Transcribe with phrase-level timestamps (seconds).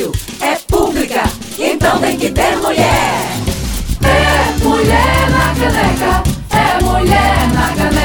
[0.00, 1.22] rádio é pública,
[1.58, 2.86] então tem que ter mulher.
[4.02, 6.22] É mulher na caneca,
[6.56, 8.00] é mulher na caneca.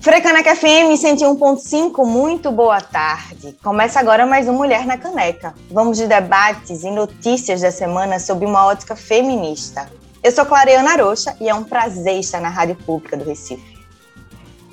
[0.00, 3.54] Frecaneca FM 101.5, muito boa tarde.
[3.62, 5.54] Começa agora mais um Mulher na Caneca.
[5.70, 9.88] Vamos de debates e notícias da semana sob uma ótica feminista.
[10.22, 13.71] Eu sou Clareana Arocha e é um prazer estar na Rádio Pública do Recife.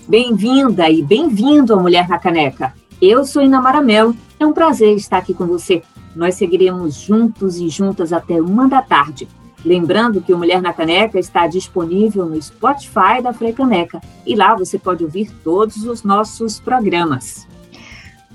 [0.10, 2.74] Bem-vinda e bem-vindo ao Mulher na Caneca.
[3.00, 5.84] Eu sou Inamara Melo, é um prazer estar aqui com você.
[6.15, 9.28] Nós seguiremos juntos e juntas até uma da tarde.
[9.64, 14.79] Lembrando que o Mulher na Caneca está disponível no Spotify da Frecaneca e lá você
[14.79, 17.48] pode ouvir todos os nossos programas.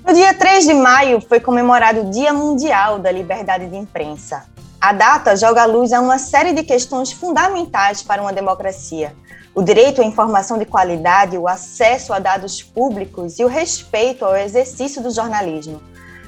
[0.07, 4.45] No dia 3 de maio foi comemorado o Dia Mundial da Liberdade de Imprensa.
[4.79, 9.13] A data joga luz a uma série de questões fundamentais para uma democracia,
[9.55, 14.35] o direito à informação de qualidade, o acesso a dados públicos e o respeito ao
[14.35, 15.81] exercício do jornalismo.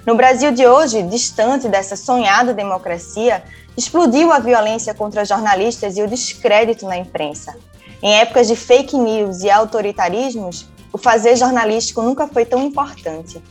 [0.05, 3.43] No Brasil de hoje, distante dessa sonhada democracia,
[3.75, 7.53] explodiu a violência contra jornalistas e o descrédito na imprensa.
[8.01, 13.43] Em épocas de fake news e autoritarismos, o fazer jornalístico nunca foi tão importante.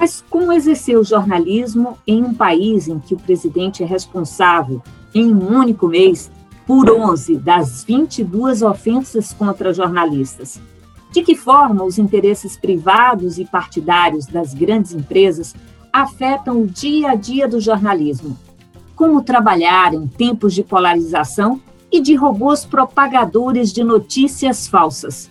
[0.00, 4.82] Mas como exercer o jornalismo em um país em que o presidente é responsável,
[5.14, 6.30] em um único mês,
[6.66, 10.60] por 11 das 22 ofensas contra jornalistas.
[11.12, 15.54] De que forma os interesses privados e partidários das grandes empresas
[15.92, 18.38] afetam o dia a dia do jornalismo?
[18.96, 25.30] Como trabalhar em tempos de polarização e de robôs propagadores de notícias falsas?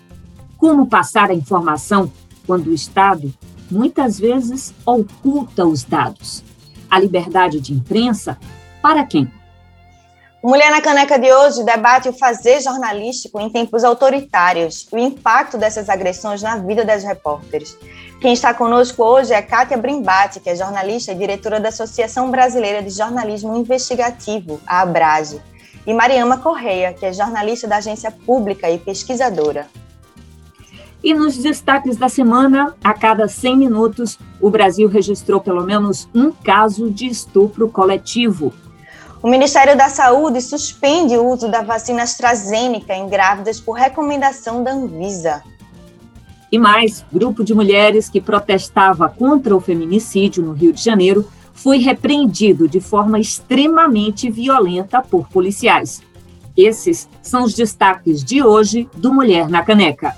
[0.58, 2.12] Como passar a informação
[2.46, 3.34] quando o Estado
[3.72, 6.44] muitas vezes oculta os dados?
[6.90, 8.38] A liberdade de imprensa
[8.82, 9.32] para quem?
[10.44, 15.88] Mulher na Caneca de hoje debate o fazer jornalístico em tempos autoritários o impacto dessas
[15.88, 17.78] agressões na vida das repórteres.
[18.20, 22.81] Quem está conosco hoje é Kátia Brimbati, que é jornalista e diretora da Associação Brasileira
[22.81, 25.40] de Jornalismo Investigativo, a ABRAGE,
[25.85, 29.68] e Mariama Correia, que é jornalista da agência pública e pesquisadora.
[31.03, 36.31] E nos destaques da semana, a cada 100 minutos, o Brasil registrou pelo menos um
[36.31, 38.52] caso de estupro coletivo.
[39.24, 44.72] O Ministério da Saúde suspende o uso da vacina AstraZeneca em grávidas por recomendação da
[44.72, 45.44] Anvisa.
[46.52, 51.78] E mais, grupo de mulheres que protestava contra o feminicídio no Rio de Janeiro foi
[51.78, 56.02] repreendido de forma extremamente violenta por policiais.
[56.58, 60.16] Esses são os destaques de hoje do Mulher na Caneca.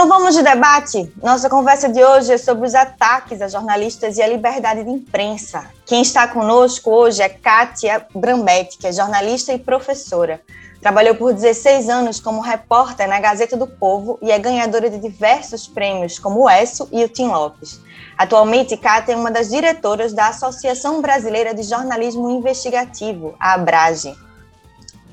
[0.00, 1.12] Então vamos de debate?
[1.22, 5.70] Nossa conversa de hoje é sobre os ataques a jornalistas e a liberdade de imprensa.
[5.84, 10.40] Quem está conosco hoje é Kátia Brambetti, que é jornalista e professora.
[10.80, 15.68] Trabalhou por 16 anos como repórter na Gazeta do Povo e é ganhadora de diversos
[15.68, 17.78] prêmios, como o ESSO e o Tim Lopes.
[18.16, 24.29] Atualmente, Kátia é uma das diretoras da Associação Brasileira de Jornalismo Investigativo, a ABRAGE.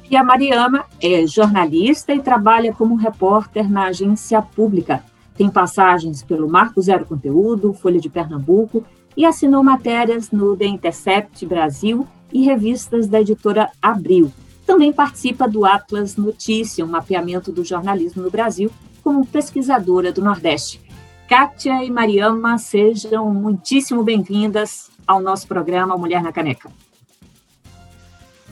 [0.09, 5.03] E a Mariana é jornalista e trabalha como repórter na agência pública.
[5.35, 8.85] Tem passagens pelo Marco Zero Conteúdo, Folha de Pernambuco
[9.17, 14.31] e assinou matérias no The Intercept Brasil e revistas da editora Abril.
[14.65, 18.71] Também participa do Atlas Notícia, um mapeamento do jornalismo no Brasil,
[19.03, 20.81] como pesquisadora do Nordeste.
[21.27, 26.69] Kátia e Mariama, sejam muitíssimo bem-vindas ao nosso programa Mulher na Caneca.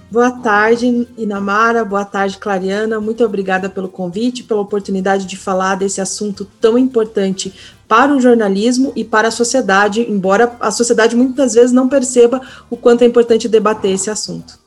[0.09, 1.83] Boa tarde, Inamara.
[1.83, 3.01] Boa tarde, Clariana.
[3.01, 7.53] Muito obrigada pelo convite, pela oportunidade de falar desse assunto tão importante
[7.87, 12.77] para o jornalismo e para a sociedade, embora a sociedade muitas vezes não perceba o
[12.77, 14.59] quanto é importante debater esse assunto.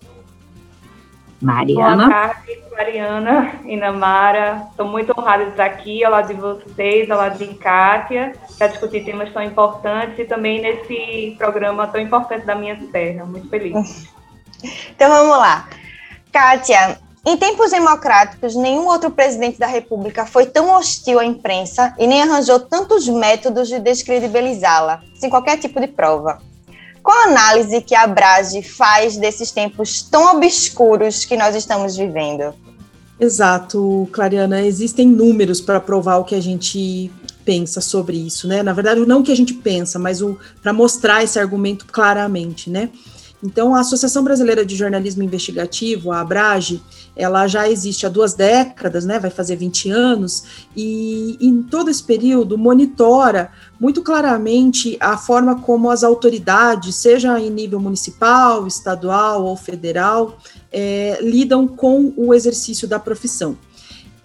[1.40, 2.08] Mariana.
[2.08, 4.66] Boa tarde, Clariana, Inamara.
[4.70, 8.66] Estou muito honrada de estar aqui ao lado de vocês, ao lado de Kátia, para
[8.66, 13.24] discutir temas tão importantes e também nesse programa tão importante da minha terra.
[13.24, 14.17] Muito feliz.
[14.90, 15.68] Então vamos lá.
[16.32, 22.06] Kátia, em tempos democráticos, nenhum outro presidente da República foi tão hostil à imprensa e
[22.06, 26.40] nem arranjou tantos métodos de descredibilizá-la, sem qualquer tipo de prova.
[27.02, 32.54] Qual a análise que a Brage faz desses tempos tão obscuros que nós estamos vivendo?
[33.18, 34.62] Exato, Clariana.
[34.62, 37.10] Existem números para provar o que a gente
[37.44, 38.62] pensa sobre isso, né?
[38.62, 40.20] Na verdade, não o que a gente pensa, mas
[40.62, 42.90] para mostrar esse argumento claramente, né?
[43.42, 46.82] Então, a Associação Brasileira de Jornalismo Investigativo, a ABRAGE,
[47.14, 52.02] ela já existe há duas décadas, né, vai fazer 20 anos, e em todo esse
[52.02, 59.56] período monitora muito claramente a forma como as autoridades, seja em nível municipal, estadual ou
[59.56, 60.38] federal,
[60.72, 63.56] é, lidam com o exercício da profissão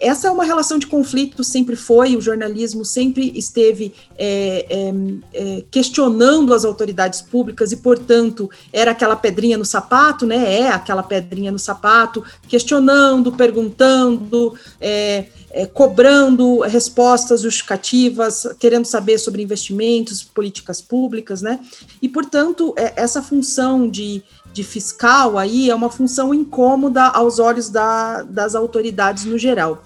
[0.06, 4.94] essa é uma relação de conflito, sempre foi, o jornalismo sempre esteve é, é,
[5.32, 10.60] é, questionando as autoridades públicas e, portanto, era aquela pedrinha no sapato, né?
[10.60, 19.42] É aquela pedrinha no sapato, questionando, perguntando, é, é, cobrando respostas justificativas, querendo saber sobre
[19.42, 21.60] investimentos, políticas públicas, né?
[22.02, 24.22] E, portanto, é, essa função de,
[24.52, 29.82] de fiscal aí é uma função incômoda aos olhos da, das autoridades no geral.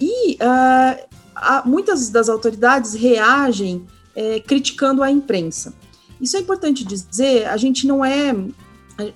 [0.00, 5.74] E uh, muitas das autoridades reagem é, criticando a imprensa.
[6.20, 8.34] Isso é importante dizer, a gente não é,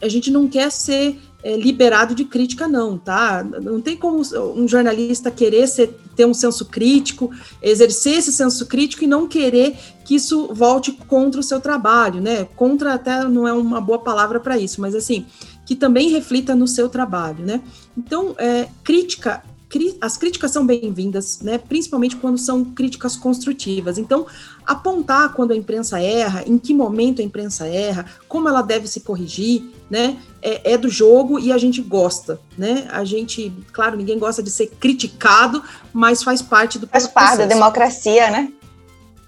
[0.01, 3.43] a gente não quer ser é, liberado de crítica, não, tá?
[3.43, 4.23] Não tem como
[4.55, 9.77] um jornalista querer ser, ter um senso crítico, exercer esse senso crítico e não querer
[10.05, 12.45] que isso volte contra o seu trabalho, né?
[12.55, 15.27] Contra até não é uma boa palavra para isso, mas assim,
[15.67, 17.61] que também reflita no seu trabalho, né?
[17.97, 19.43] Então, é, crítica
[20.01, 23.99] as críticas são bem-vindas, né, principalmente quando são críticas construtivas.
[23.99, 24.27] Então,
[24.67, 29.01] apontar quando a imprensa erra, em que momento a imprensa erra, como ela deve se
[29.01, 32.89] corrigir, né, é, é do jogo e a gente gosta, né?
[32.91, 37.47] A gente, claro, ninguém gosta de ser criticado, mas faz parte do faz parte da
[37.47, 38.53] democracia, né?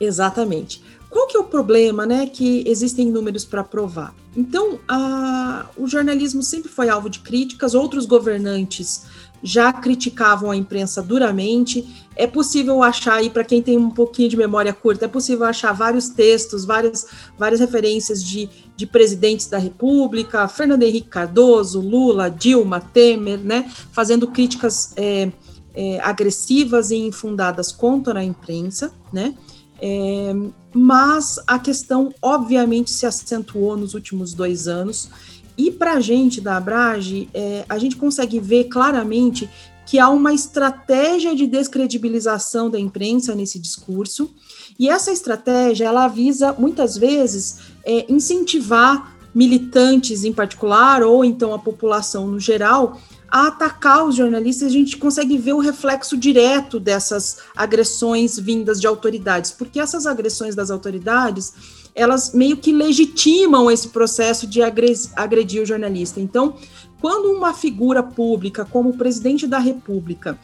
[0.00, 0.82] Exatamente.
[1.08, 2.26] Qual que é o problema, né?
[2.26, 4.14] Que existem números para provar.
[4.36, 9.04] Então, a, o jornalismo sempre foi alvo de críticas, outros governantes
[9.42, 12.06] já criticavam a imprensa duramente.
[12.16, 15.72] É possível achar aí, para quem tem um pouquinho de memória curta, é possível achar
[15.72, 17.06] vários textos, várias,
[17.38, 24.28] várias referências de, de presidentes da República, Fernando Henrique Cardoso, Lula, Dilma, Temer, né, fazendo
[24.28, 25.30] críticas é,
[25.74, 29.34] é, agressivas e infundadas contra a imprensa, né,
[29.80, 30.32] é,
[30.72, 35.10] mas a questão, obviamente, se acentuou nos últimos dois anos
[35.56, 39.48] e para a gente da Abrage, é, a gente consegue ver claramente
[39.86, 44.30] que há uma estratégia de descredibilização da imprensa nesse discurso,
[44.78, 51.58] e essa estratégia ela visa muitas vezes é, incentivar militantes em particular, ou então a
[51.58, 57.38] população no geral, a atacar os jornalistas, a gente consegue ver o reflexo direto dessas
[57.56, 61.52] agressões vindas de autoridades, porque essas agressões das autoridades
[61.94, 66.20] elas meio que legitimam esse processo de agredir o jornalista.
[66.20, 66.56] Então,
[67.00, 70.38] quando uma figura pública, como o presidente da República,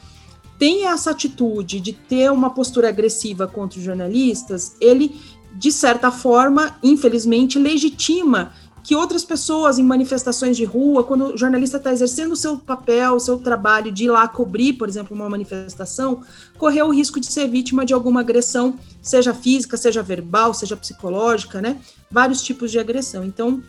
[0.58, 5.18] tem essa atitude de ter uma postura agressiva contra os jornalistas, ele,
[5.54, 11.76] de certa forma, infelizmente, legitima que outras pessoas em manifestações de rua, quando o jornalista
[11.76, 15.28] está exercendo o seu papel, o seu trabalho de ir lá cobrir, por exemplo, uma
[15.28, 16.22] manifestação,
[16.58, 21.60] correr o risco de ser vítima de alguma agressão, seja física, seja verbal, seja psicológica,
[21.60, 21.78] né?
[22.10, 23.24] Vários tipos de agressão.
[23.24, 23.62] Então,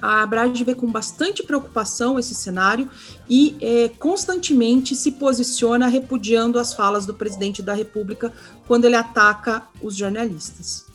[0.00, 2.88] a Abrade vê com bastante preocupação esse cenário
[3.28, 8.32] e é, constantemente se posiciona repudiando as falas do presidente da República
[8.66, 10.86] quando ele ataca os jornalistas.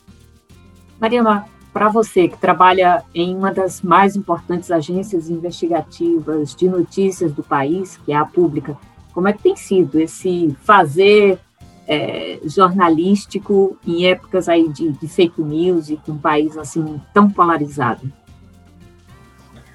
[1.00, 7.32] Maria Mar, para você que trabalha em uma das mais importantes agências investigativas de notícias
[7.32, 8.76] do país, que é a Pública,
[9.12, 11.38] como é que tem sido esse fazer
[11.86, 17.30] é, jornalístico em épocas aí de, de fake news e com um país assim tão
[17.30, 18.10] polarizado?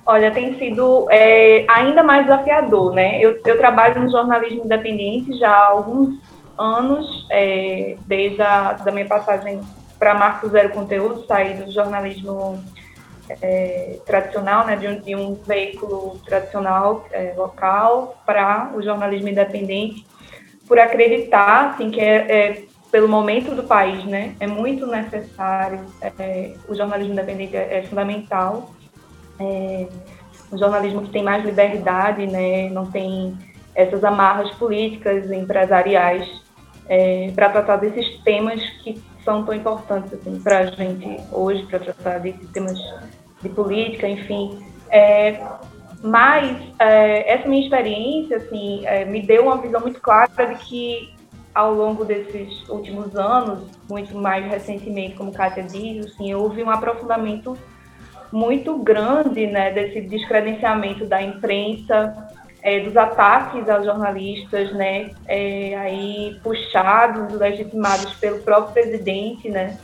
[0.06, 3.20] Olha, tem sido é, ainda mais desafiador, né?
[3.20, 6.20] Eu, eu, trabalho no jornalismo independente já há alguns
[6.58, 9.60] anos, é, desde a da minha passagem
[10.06, 12.64] para Marco Zero Conteúdo, sair do jornalismo
[13.42, 20.06] é, tradicional, né, de um, de um veículo tradicional é, local para o jornalismo independente,
[20.68, 25.80] por acreditar assim, que é, é, pelo momento do país, né, é muito necessário,
[26.20, 28.76] é, o jornalismo independente é, é fundamental,
[29.40, 29.88] é,
[30.52, 33.36] um jornalismo que tem mais liberdade, né, não tem
[33.74, 36.30] essas amarras políticas empresariais
[37.34, 42.20] para tratar desses temas que são tão importantes assim, para a gente hoje, para tratar
[42.20, 42.80] de temas
[43.42, 44.64] de política, enfim.
[44.90, 45.44] É,
[46.02, 51.14] mas é, essa minha experiência assim, é, me deu uma visão muito clara de que
[51.54, 57.58] ao longo desses últimos anos, muito mais recentemente, como Kátia diz, assim, houve um aprofundamento
[58.30, 62.14] muito grande né, desse descredenciamento da imprensa,
[62.66, 69.78] é, dos ataques aos jornalistas, né, é, aí puxados, legitimados pelo próprio presidente, né.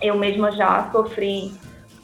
[0.00, 1.52] Eu mesma já sofri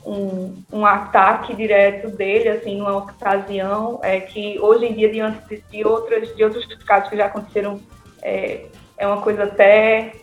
[0.04, 5.86] um, um, ataque direto dele, assim, numa ocasião, é, que hoje em dia, diante de,
[5.86, 7.80] outras, de outros casos que já aconteceram,
[8.20, 8.66] é,
[8.98, 10.14] é uma coisa até,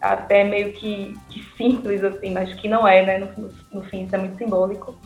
[0.00, 4.14] até meio que, que, simples, assim, mas que não é, né, no, no fim, isso
[4.14, 4.96] é muito simbólico.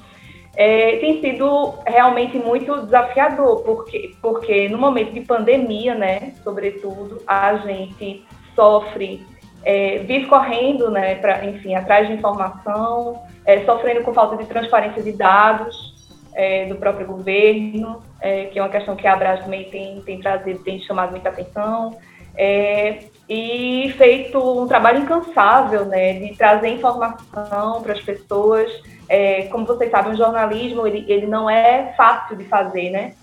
[0.54, 7.56] É, tem sido realmente muito desafiador, porque, porque no momento de pandemia, né, sobretudo, a
[7.56, 9.25] gente sofre
[9.64, 15.02] é, vive correndo, né, pra, enfim, atrás de informação, é, sofrendo com falta de transparência
[15.02, 15.92] de dados
[16.35, 20.21] é, do próprio governo, é, que é uma questão que a Abras também tem, tem
[20.21, 21.97] trazido, tem chamado muita atenção,
[22.37, 28.71] é, e feito um trabalho incansável, né, de trazer informação para as pessoas.
[29.09, 33.14] É, como vocês sabem, o jornalismo ele, ele não é fácil de fazer, né?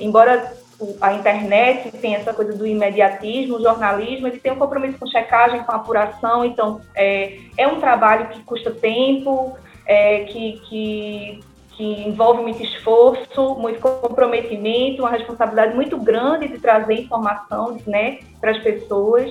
[0.00, 0.52] embora
[1.00, 5.62] a internet tem essa coisa do imediatismo, o jornalismo ele tem um compromisso com checagem,
[5.64, 11.40] com apuração, então é, é um trabalho que custa tempo, é, que, que,
[11.78, 18.50] que envolve muito esforço, muito comprometimento, uma responsabilidade muito grande de trazer informação né, para
[18.50, 19.30] as pessoas.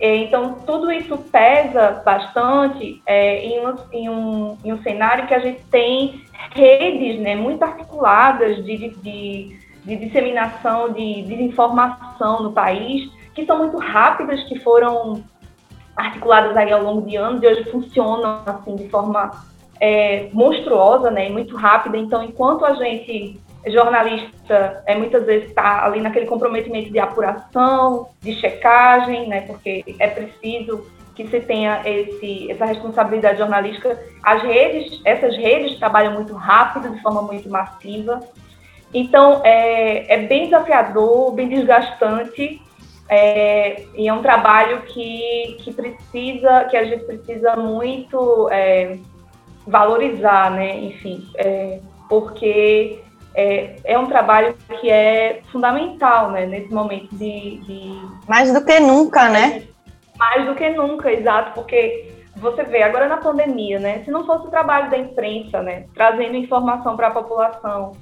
[0.00, 5.34] É, então, tudo isso pesa bastante é, em, um, em, um, em um cenário que
[5.34, 12.52] a gente tem redes né, muito articuladas de, de, de de disseminação de desinformação no
[12.52, 15.22] país, que são muito rápidas, que foram
[15.96, 19.30] articuladas aí ao longo de anos e hoje funcionam assim de forma
[19.82, 21.98] é, monstruosa, né, muito rápida.
[21.98, 28.34] Então, enquanto a gente jornalista é muitas vezes está ali naquele comprometimento de apuração, de
[28.34, 34.00] checagem, né, porque é preciso que se tenha esse, essa responsabilidade jornalística.
[34.22, 38.20] As redes, essas redes trabalham muito rápido, de forma muito massiva,
[38.94, 42.60] então, é, é bem desafiador, bem desgastante,
[43.08, 48.98] é, e é um trabalho que, que precisa, que a gente precisa muito é,
[49.66, 50.78] valorizar, né?
[50.78, 53.00] Enfim, é, porque
[53.34, 56.46] é, é um trabalho que é fundamental, né?
[56.46, 58.00] Nesse momento de, de...
[58.28, 59.62] Mais do que nunca, né?
[60.18, 64.02] Mais do que nunca, exato, porque você vê agora na pandemia, né?
[64.04, 65.86] Se não fosse o trabalho da imprensa, né?
[65.94, 67.92] Trazendo informação para a população,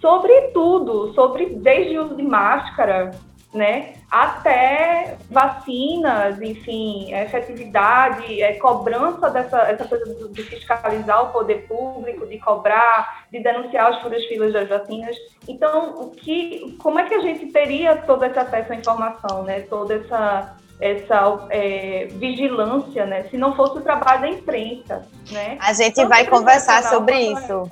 [0.00, 3.10] sobre tudo, sobre desde o uso de máscara,
[3.52, 12.26] né, até vacinas, enfim, efetividade, é, cobrança dessa essa coisa de fiscalizar o poder público,
[12.26, 15.16] de cobrar, de denunciar os furos filas das vacinas.
[15.48, 19.60] Então, o que, como é que a gente teria todo esse acesso à informação, né,
[19.62, 25.58] toda essa essa é, vigilância, né, se não fosse o trabalho da imprensa, né?
[25.60, 27.70] A gente então, vai conversar sobre isso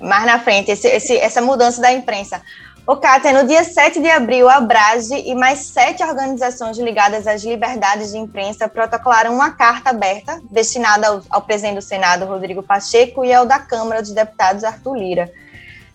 [0.00, 2.40] mais na frente, esse, esse, essa mudança da imprensa.
[2.88, 7.44] Ô, Kátia, no dia 7 de abril, a Brage e mais sete organizações ligadas às
[7.44, 13.26] liberdades de imprensa protocolaram uma carta aberta destinada ao, ao presidente do Senado, Rodrigo Pacheco,
[13.26, 15.30] e ao da Câmara dos Deputados, Arthur Lira.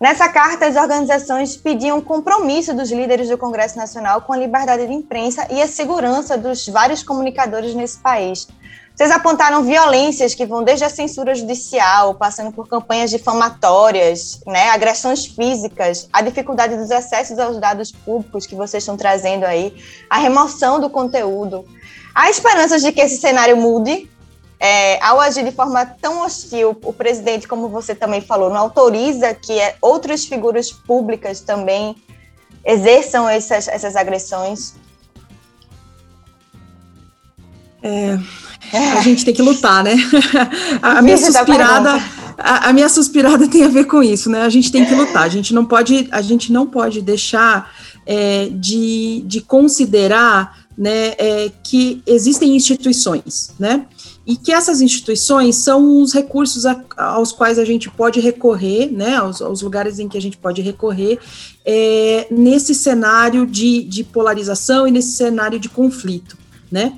[0.00, 4.92] Nessa carta, as organizações pediam compromisso dos líderes do Congresso Nacional com a liberdade de
[4.92, 8.46] imprensa e a segurança dos vários comunicadores nesse país.
[8.94, 15.26] Vocês apontaram violências que vão desde a censura judicial, passando por campanhas difamatórias, né, agressões
[15.26, 19.74] físicas, a dificuldade dos acessos aos dados públicos que vocês estão trazendo aí,
[20.08, 21.64] a remoção do conteúdo.
[22.14, 24.08] Há esperanças de que esse cenário mude?
[24.60, 29.34] É, ao agir de forma tão hostil, o presidente, como você também falou, não autoriza
[29.34, 31.96] que é, outras figuras públicas também
[32.64, 34.74] exerçam essas, essas agressões?
[38.72, 39.94] É, a gente tem que lutar, né?
[40.80, 42.02] A, a minha suspirada,
[42.38, 44.42] a, a, minha suspirada tem a ver com isso, né?
[44.42, 45.24] A gente tem que lutar.
[45.24, 47.70] A gente não pode, a gente não pode deixar
[48.06, 53.86] é, de, de considerar, né, é, que existem instituições, né?
[54.26, 59.16] E que essas instituições são os recursos a, aos quais a gente pode recorrer, né?
[59.16, 61.18] Aos, aos lugares em que a gente pode recorrer
[61.64, 66.36] é, nesse cenário de, de polarização e nesse cenário de conflito,
[66.72, 66.94] né?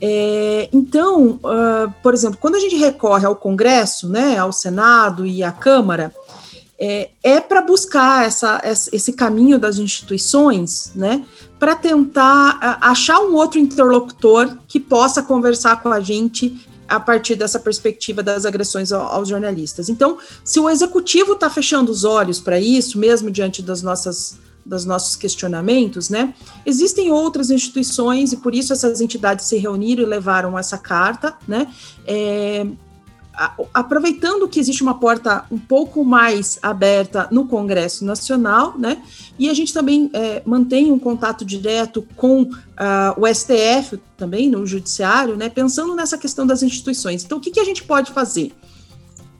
[0.00, 5.42] É, então, uh, por exemplo, quando a gente recorre ao Congresso, né, ao Senado e
[5.42, 6.14] à Câmara,
[6.78, 11.24] é, é para buscar essa, esse caminho das instituições, né,
[11.58, 17.34] para tentar uh, achar um outro interlocutor que possa conversar com a gente a partir
[17.34, 19.88] dessa perspectiva das agressões aos jornalistas.
[19.88, 24.84] Então, se o executivo está fechando os olhos para isso, mesmo diante das nossas dos
[24.84, 26.34] nossos questionamentos, né?
[26.66, 31.66] Existem outras instituições e por isso essas entidades se reuniram e levaram essa carta, né?
[32.06, 32.66] É,
[33.72, 39.02] aproveitando que existe uma porta um pouco mais aberta no Congresso Nacional, né?
[39.38, 42.48] E a gente também é, mantém um contato direto com uh,
[43.16, 45.48] o STF também no Judiciário, né?
[45.48, 47.24] Pensando nessa questão das instituições.
[47.24, 48.52] Então, o que, que a gente pode fazer?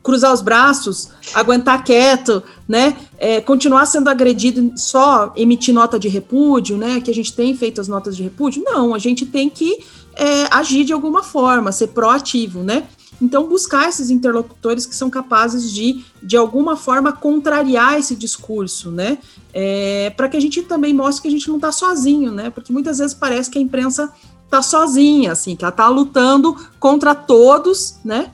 [0.03, 2.97] Cruzar os braços, aguentar quieto, né?
[3.19, 7.01] É, continuar sendo agredido só emitir nota de repúdio, né?
[7.01, 8.63] Que a gente tem feito as notas de repúdio.
[8.65, 12.87] Não, a gente tem que é, agir de alguma forma, ser proativo, né?
[13.21, 19.19] Então, buscar esses interlocutores que são capazes de, de alguma forma, contrariar esse discurso, né?
[19.53, 22.49] É, para que a gente também mostre que a gente não está sozinho, né?
[22.51, 24.13] Porque muitas vezes parece que a imprensa
[24.45, 28.31] está sozinha, assim, que ela está lutando contra todos, né?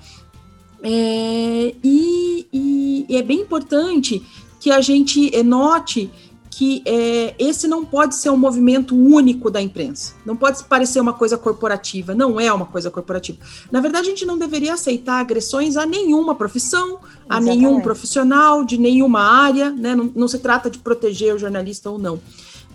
[0.85, 4.23] É, e, e, e, é bem importante
[4.61, 6.11] que a gente note
[6.51, 11.13] que é, esse não pode ser um movimento único da imprensa, não pode parecer uma
[11.13, 13.39] coisa corporativa, não é uma coisa corporativa.
[13.73, 17.57] Na verdade, a gente não deveria aceitar agressões a nenhuma profissão, a Exatamente.
[17.57, 19.97] nenhum profissional, de nenhuma área, né?
[19.97, 22.21] Não, não se trata de proteger o jornalista ou não.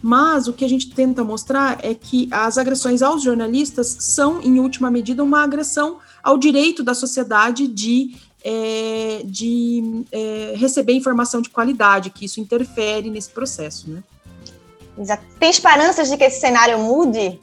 [0.01, 4.59] Mas o que a gente tenta mostrar é que as agressões aos jornalistas são, em
[4.59, 11.49] última medida, uma agressão ao direito da sociedade de, é, de é, receber informação de
[11.49, 13.89] qualidade, que isso interfere nesse processo.
[13.89, 14.03] Né?
[14.97, 15.23] Exato.
[15.39, 17.39] Tem esperanças de que esse cenário mude?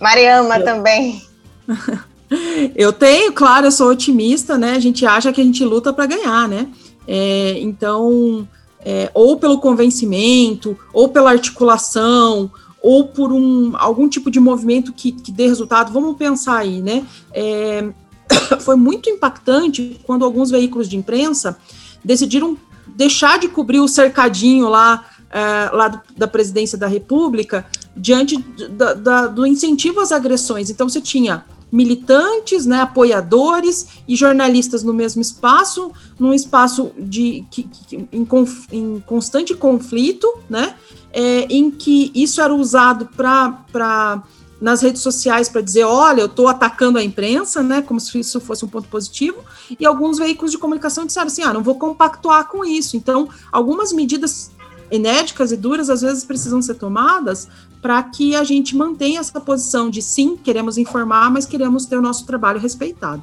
[0.00, 0.64] Mariama eu...
[0.64, 1.22] também.
[2.74, 4.72] eu tenho, claro, eu sou otimista, né?
[4.72, 6.68] A gente acha que a gente luta para ganhar, né?
[7.06, 8.48] É, então,
[8.84, 12.50] é, ou pelo convencimento, ou pela articulação,
[12.84, 15.90] ou por um, algum tipo de movimento que, que dê resultado.
[15.90, 17.02] Vamos pensar aí, né?
[17.32, 17.88] É,
[18.60, 21.56] foi muito impactante quando alguns veículos de imprensa
[22.04, 27.64] decidiram deixar de cobrir o cercadinho lá, é, lá do, da presidência da República
[27.96, 28.36] diante
[28.68, 30.68] da, da, do incentivo às agressões.
[30.68, 31.42] Então, você tinha
[31.74, 38.68] militantes, né, apoiadores e jornalistas no mesmo espaço, num espaço de, que, que, em, conf,
[38.70, 40.76] em, constante conflito, né,
[41.12, 44.22] é, em que isso era usado para
[44.60, 48.40] nas redes sociais para dizer, olha, eu estou atacando a imprensa, né, como se isso
[48.40, 49.38] fosse um ponto positivo,
[49.78, 52.96] e alguns veículos de comunicação disseram assim, ah, não vou compactuar com isso.
[52.96, 54.52] Então, algumas medidas
[54.90, 57.48] enérgicas e duras às vezes precisam ser tomadas
[57.80, 62.02] para que a gente mantenha essa posição de sim, queremos informar, mas queremos ter o
[62.02, 63.22] nosso trabalho respeitado.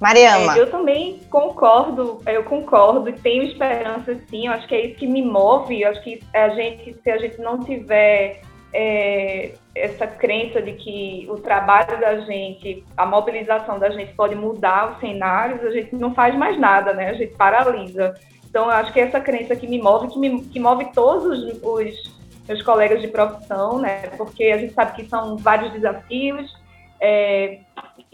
[0.00, 0.56] Mariama.
[0.56, 4.96] É, eu também concordo, eu concordo e tenho esperança sim, eu acho que é isso
[4.96, 10.06] que me move, eu acho que a gente, se a gente não tiver é, essa
[10.06, 15.62] crença de que o trabalho da gente, a mobilização da gente pode mudar os cenários,
[15.62, 17.10] a gente não faz mais nada, né?
[17.10, 18.14] A gente paralisa.
[18.54, 21.24] Então, eu acho que é essa crença que me move, que, me, que move todos
[21.24, 22.14] os, os
[22.46, 24.02] meus colegas de profissão, né?
[24.16, 26.56] Porque a gente sabe que são vários desafios.
[27.00, 27.58] É,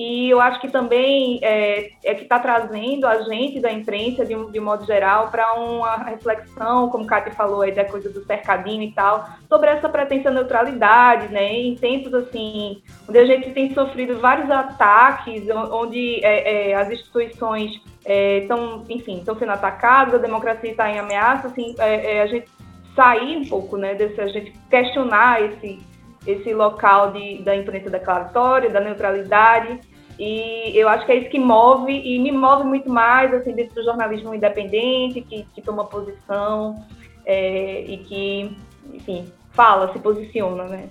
[0.03, 4.35] e eu acho que também é, é que está trazendo a gente da imprensa, de
[4.35, 8.09] um, de um modo geral, para uma reflexão, como o Cátia falou aí da coisa
[8.09, 11.53] do cercadinho e tal, sobre essa pretensa neutralidade, né?
[11.53, 17.73] Em tempos assim, onde a gente tem sofrido vários ataques, onde é, é as instituições
[18.03, 22.27] estão, é, enfim, estão sendo atacadas, a democracia está em ameaça, assim, é, é, a
[22.27, 22.49] gente
[22.97, 25.79] sair um pouco, né, desse, a gente questionar esse,
[26.27, 29.90] esse local de, da imprensa declaratória, da neutralidade,
[30.23, 33.77] e eu acho que é isso que move, e me move muito mais, assim, dentro
[33.77, 36.85] do jornalismo independente, que, que toma posição,
[37.25, 38.57] é, e que,
[38.93, 40.91] enfim, fala, se posiciona, né.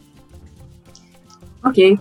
[1.64, 2.00] Ok.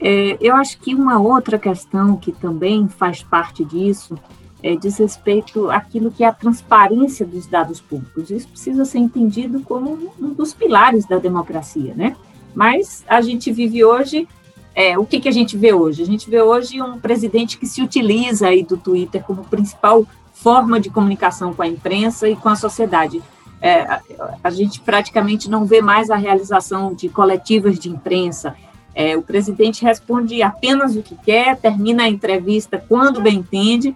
[0.00, 4.16] É, eu acho que uma outra questão que também faz parte disso
[4.62, 8.30] é, diz respeito àquilo que é a transparência dos dados públicos.
[8.30, 12.16] Isso precisa ser entendido como um dos pilares da democracia, né?
[12.54, 14.28] Mas a gente vive hoje,
[14.74, 16.02] é, o que, que a gente vê hoje?
[16.02, 20.80] A gente vê hoje um presidente que se utiliza aí do Twitter como principal forma
[20.80, 23.22] de comunicação com a imprensa e com a sociedade.
[23.60, 24.00] É,
[24.42, 28.56] a, gente praticamente não vê mais a realização de coletivas de imprensa.
[28.94, 33.94] É, o presidente responde apenas o que quer, termina a entrevista quando bem entende,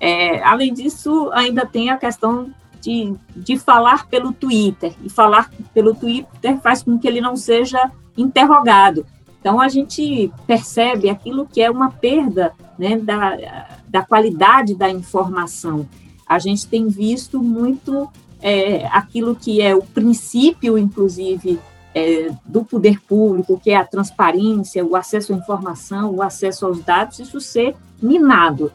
[0.00, 5.94] é, além disso, ainda tem a questão de, de falar pelo Twitter, e falar pelo
[5.94, 9.06] Twitter faz com que ele não seja interrogado.
[9.44, 15.86] Então, a gente percebe aquilo que é uma perda né, da, da qualidade da informação.
[16.26, 21.60] A gente tem visto muito é, aquilo que é o princípio, inclusive,
[21.94, 26.82] é, do poder público, que é a transparência, o acesso à informação, o acesso aos
[26.82, 28.72] dados, isso ser minado.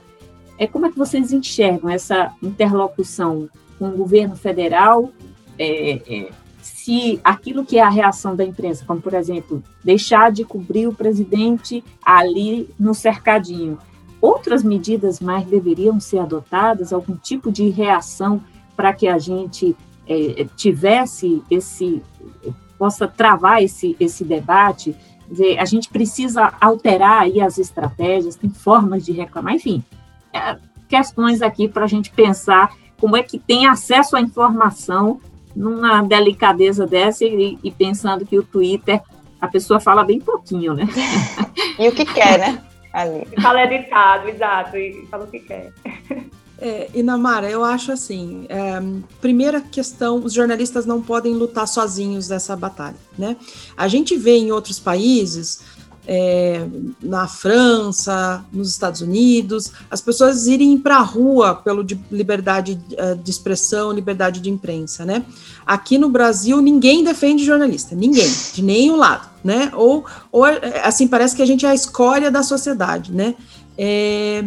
[0.55, 5.11] É, como é que vocês enxergam essa interlocução com o governo federal?
[5.57, 6.29] É, é,
[6.61, 10.93] se aquilo que é a reação da imprensa, como por exemplo, deixar de cobrir o
[10.93, 13.77] presidente ali no cercadinho,
[14.21, 18.41] outras medidas mais deveriam ser adotadas, algum tipo de reação
[18.75, 19.75] para que a gente
[20.07, 22.01] é, tivesse esse,
[22.77, 24.95] possa travar esse, esse debate.
[25.29, 29.83] Dizer, a gente precisa alterar aí as estratégias, tem formas de reclamar, enfim,
[30.33, 35.21] é, questões aqui para a gente pensar como é que tem acesso à informação
[35.55, 39.01] numa delicadeza dessa e, e, pensando que o Twitter,
[39.39, 40.87] a pessoa fala bem pouquinho, né?
[41.79, 42.63] e o que quer, né?
[42.93, 43.27] Ali.
[43.41, 45.71] Fala editado, exato, e fala o que quer.
[46.61, 48.81] É, Inamara, eu acho assim, é,
[49.21, 53.37] primeira questão, os jornalistas não podem lutar sozinhos nessa batalha, né?
[53.77, 55.61] A gente vê em outros países,
[56.11, 56.65] é,
[57.03, 63.13] na França, nos Estados Unidos, as pessoas irem para a rua pelo de liberdade é,
[63.13, 65.23] de expressão, liberdade de imprensa, né?
[65.63, 69.71] Aqui no Brasil, ninguém defende jornalista, ninguém, de nenhum lado, né?
[69.75, 70.45] Ou, ou
[70.83, 73.35] assim, parece que a gente é a escória da sociedade, né?
[73.77, 74.43] É,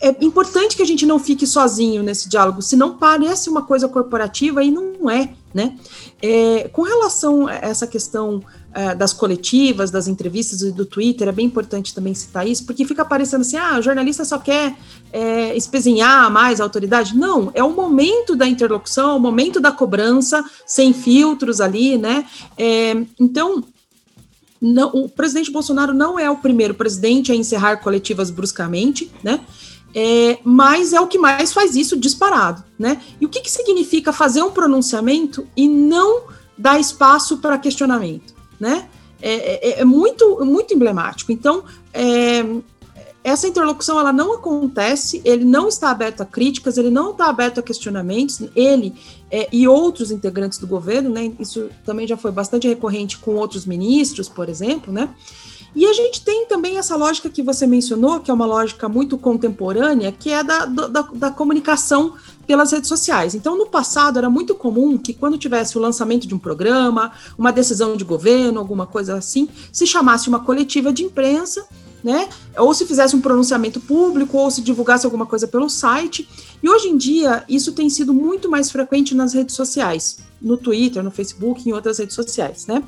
[0.00, 4.62] é importante que a gente não fique sozinho nesse diálogo, senão parece uma coisa corporativa
[4.62, 5.76] e não é, né?
[6.22, 8.40] É, com relação a essa questão
[8.74, 12.84] é, das coletivas, das entrevistas e do Twitter, é bem importante também citar isso, porque
[12.84, 14.76] fica parecendo assim, ah, o jornalista só quer
[15.12, 17.16] é, espezinhar mais a autoridade.
[17.16, 22.26] Não, é o momento da interlocução, é o momento da cobrança, sem filtros ali, né?
[22.58, 23.62] É, então,
[24.60, 29.40] não, o presidente Bolsonaro não é o primeiro presidente a encerrar coletivas bruscamente, né?
[29.94, 33.00] É, mas é o que mais faz isso disparado, né?
[33.20, 36.22] E o que, que significa fazer um pronunciamento e não
[36.58, 38.88] dar espaço para questionamento, né?
[39.20, 41.32] É, é, é, muito, muito emblemático.
[41.32, 42.44] Então, é,
[43.22, 47.58] essa interlocução ela não acontece, ele não está aberto a críticas, ele não está aberto
[47.58, 48.94] a questionamentos, ele
[49.30, 51.32] é, e outros integrantes do governo, né?
[51.40, 55.08] Isso também já foi bastante recorrente com outros ministros, por exemplo, né?
[55.74, 59.18] E a gente tem também essa lógica que você mencionou, que é uma lógica muito
[59.18, 62.14] contemporânea, que é da, da, da comunicação
[62.46, 63.34] pelas redes sociais.
[63.34, 67.52] Então, no passado, era muito comum que, quando tivesse o lançamento de um programa, uma
[67.52, 71.66] decisão de governo, alguma coisa assim, se chamasse uma coletiva de imprensa,
[72.02, 72.28] né?
[72.58, 76.28] Ou se fizesse um pronunciamento público, ou se divulgasse alguma coisa pelo site.
[76.62, 81.02] E hoje em dia, isso tem sido muito mais frequente nas redes sociais, no Twitter,
[81.02, 82.84] no Facebook, em outras redes sociais, né?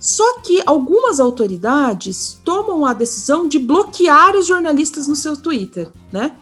[0.00, 6.34] Só que algumas autoridades tomam a decisão de bloquear os jornalistas no seu Twitter, né?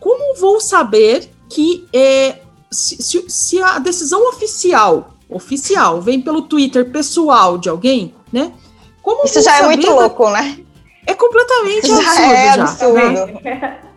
[0.00, 6.90] Como vou saber que é, se, se, se a decisão oficial, oficial, vem pelo Twitter
[6.90, 8.52] pessoal de alguém, né?
[9.02, 10.58] Como Isso já é muito louco, né?
[11.06, 12.32] É completamente já absurdo.
[12.32, 13.42] É já, absurdo.
[13.42, 13.78] Né?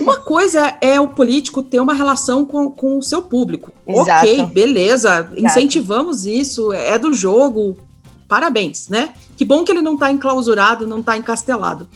[0.00, 3.72] Uma coisa é o político ter uma relação com, com o seu público.
[3.86, 4.26] Exato.
[4.26, 5.40] Ok, beleza, Exato.
[5.40, 7.76] incentivamos isso, é do jogo,
[8.26, 9.12] parabéns, né?
[9.36, 11.88] Que bom que ele não está enclausurado, não está encastelado.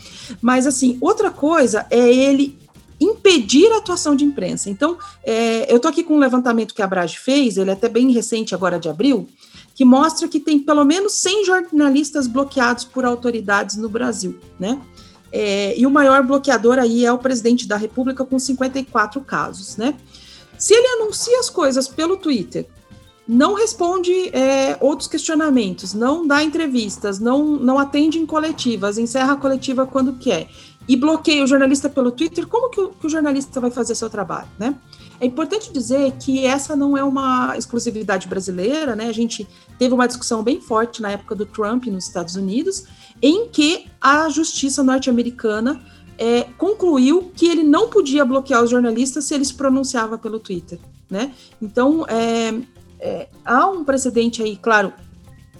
[0.42, 2.58] Mas, assim, outra coisa é ele
[3.00, 4.70] impedir a atuação de imprensa.
[4.70, 7.88] Então, é, eu estou aqui com um levantamento que a Brage fez, ele é até
[7.88, 9.28] bem recente, agora de abril,
[9.74, 14.80] que mostra que tem pelo menos 100 jornalistas bloqueados por autoridades no Brasil, né?
[15.30, 19.94] É, e o maior bloqueador aí é o presidente da República, com 54 casos, né?
[20.56, 22.66] Se ele anuncia as coisas pelo Twitter
[23.28, 29.36] não responde é, outros questionamentos, não dá entrevistas, não, não atende em coletivas, encerra a
[29.36, 30.48] coletiva quando quer
[30.88, 34.08] e bloqueia o jornalista pelo Twitter, como que o, que o jornalista vai fazer seu
[34.08, 34.74] trabalho, né?
[35.18, 39.08] É importante dizer que essa não é uma exclusividade brasileira, né?
[39.08, 42.84] A gente teve uma discussão bem forte na época do Trump nos Estados Unidos,
[43.22, 45.80] em que a justiça norte-americana
[46.18, 50.78] é, concluiu que ele não podia bloquear os jornalistas se ele se pronunciava pelo Twitter,
[51.10, 51.32] né?
[51.60, 52.54] Então, é,
[53.00, 54.92] é, há um precedente aí, claro,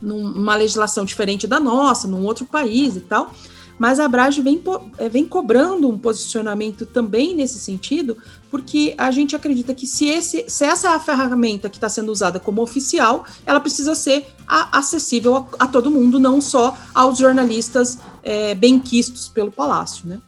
[0.01, 3.33] numa legislação diferente da nossa, num outro país e tal,
[3.79, 4.63] mas a Abrage vem,
[4.99, 8.17] é, vem cobrando um posicionamento também nesse sentido,
[8.51, 12.11] porque a gente acredita que se, esse, se essa é a ferramenta que está sendo
[12.11, 17.19] usada como oficial, ela precisa ser a, acessível a, a, todo mundo, não só aos
[17.19, 20.21] jornalistas é, benquistos pelo Palácio, né?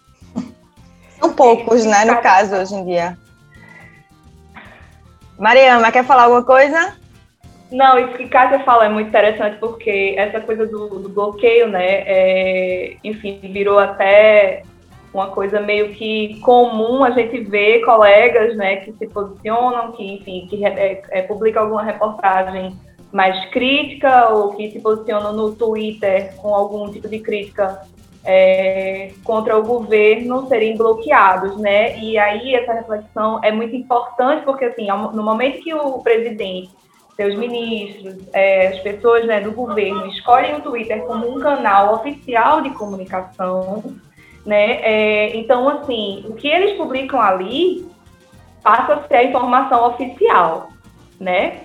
[1.18, 3.18] São poucos, né, no caso, hoje em dia.
[5.38, 6.96] Mariana, quer falar alguma coisa?
[7.70, 12.02] Não, isso que Kátia fala é muito interessante, porque essa coisa do, do bloqueio, né,
[12.06, 14.62] é, enfim, virou até
[15.12, 20.46] uma coisa meio que comum a gente ver colegas, né, que se posicionam, que, enfim,
[20.48, 22.74] que é, é, publicam alguma reportagem
[23.12, 27.82] mais crítica ou que se posicionam no Twitter com algum tipo de crítica
[28.24, 31.98] é, contra o governo serem bloqueados, né?
[31.98, 36.70] E aí essa reflexão é muito importante porque assim, no momento que o presidente,
[37.18, 42.62] seus ministros, é, as pessoas né, do governo escolhem o Twitter como um canal oficial
[42.62, 43.82] de comunicação,
[44.46, 44.80] né?
[44.82, 47.88] É, então assim, o que eles publicam ali
[48.62, 50.68] passa a ser a informação oficial,
[51.18, 51.62] né?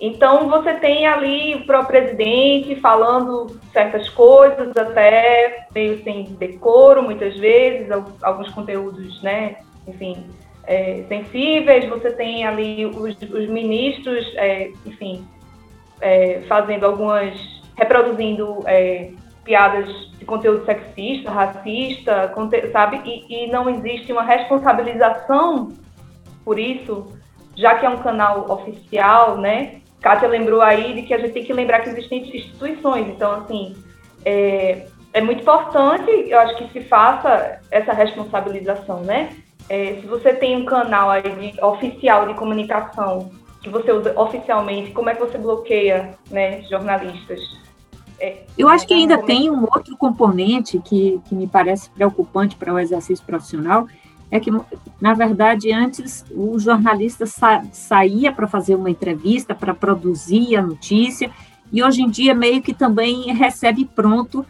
[0.00, 7.36] Então, você tem ali o próprio presidente falando certas coisas, até meio sem decoro, muitas
[7.36, 7.88] vezes,
[8.20, 10.26] alguns conteúdos né, enfim,
[10.66, 15.26] é, sensíveis, você tem ali os, os ministros, é, enfim,
[16.00, 17.34] é, fazendo algumas,
[17.76, 19.10] reproduzindo é,
[19.44, 22.32] piadas de conteúdo sexista, racista,
[22.72, 23.00] sabe?
[23.04, 25.68] E, e, não existe uma responsabilização
[26.44, 27.06] por isso,
[27.56, 29.80] já que é um canal oficial, né?
[30.00, 33.76] Kátia lembrou aí de que a gente tem que lembrar que existem instituições, então, assim,
[34.24, 39.30] é, é muito importante, eu acho que se faça essa responsabilização, né?
[39.72, 43.30] É, se você tem um canal aí de, oficial de comunicação
[43.62, 47.40] que você usa oficialmente, como é que você bloqueia né, jornalistas?
[48.20, 52.74] É, Eu acho que ainda tem um outro componente que, que me parece preocupante para
[52.74, 53.88] o exercício profissional,
[54.30, 54.50] é que,
[55.00, 61.30] na verdade, antes o jornalista sa saía para fazer uma entrevista, para produzir a notícia,
[61.72, 64.44] e hoje em dia meio que também recebe pronto,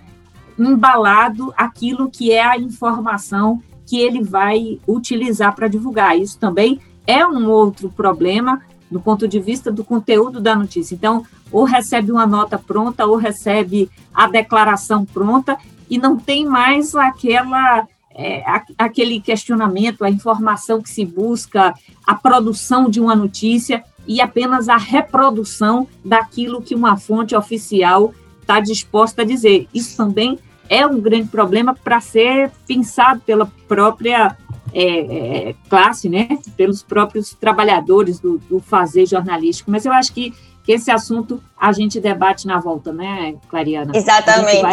[0.59, 6.19] embalado, aquilo que é a informação que ele vai utilizar para divulgar.
[6.19, 10.95] Isso também é um outro problema do ponto de vista do conteúdo da notícia.
[10.95, 15.59] Então, ou recebe uma nota pronta, ou recebe a declaração pronta,
[15.91, 18.43] e não tem mais aquela é,
[18.79, 21.75] aquele questionamento, a informação que se busca,
[22.07, 28.59] a produção de uma notícia e apenas a reprodução daquilo que uma fonte oficial está
[28.59, 29.69] disposta a dizer.
[29.75, 34.37] Isso também é um grande problema para ser pensado pela própria
[34.73, 36.29] é, é, classe, né?
[36.57, 39.71] pelos próprios trabalhadores do, do, fazer jornalístico.
[39.71, 43.93] Mas eu acho que, que esse assunto a gente debate na volta, né, Clariana?
[43.95, 44.65] Exatamente.
[44.65, 44.71] A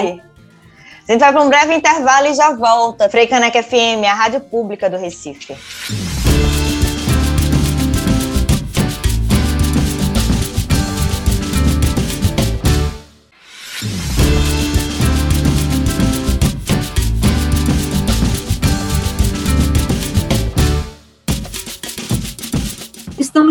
[1.08, 3.10] gente vai, para um breve intervalo e já volta.
[3.10, 5.56] Freicaneca FM, a rádio pública do Recife.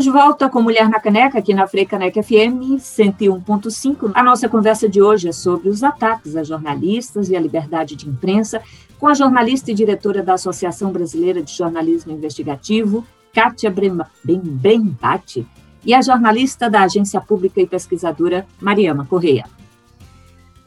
[0.09, 4.11] De volta com Mulher na Caneca, aqui na Freicaneca FM 101.5.
[4.15, 8.09] A nossa conversa de hoje é sobre os ataques a jornalistas e a liberdade de
[8.09, 8.63] imprensa,
[8.99, 15.47] com a jornalista e diretora da Associação Brasileira de Jornalismo Investigativo, Kátia Brembati,
[15.85, 19.45] e a jornalista da Agência Pública e Pesquisadora, Mariama Correia.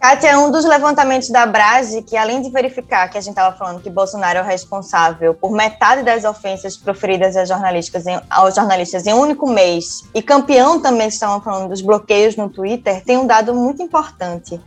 [0.01, 3.55] Kátia, é um dos levantamentos da Brage que, além de verificar que a gente estava
[3.55, 8.55] falando que Bolsonaro é o responsável por metade das ofensas proferidas aos jornalistas, em, aos
[8.55, 13.15] jornalistas em um único mês, e campeão também estavam falando dos bloqueios no Twitter, tem
[13.15, 14.59] um dado muito importante.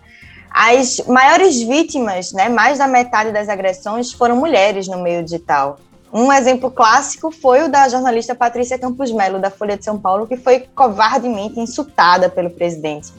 [0.48, 5.80] As maiores vítimas, né, mais da metade das agressões, foram mulheres no meio digital.
[6.12, 10.28] Um exemplo clássico foi o da jornalista Patrícia Campos Melo, da Folha de São Paulo,
[10.28, 13.12] que foi covardemente insultada pelo presidente.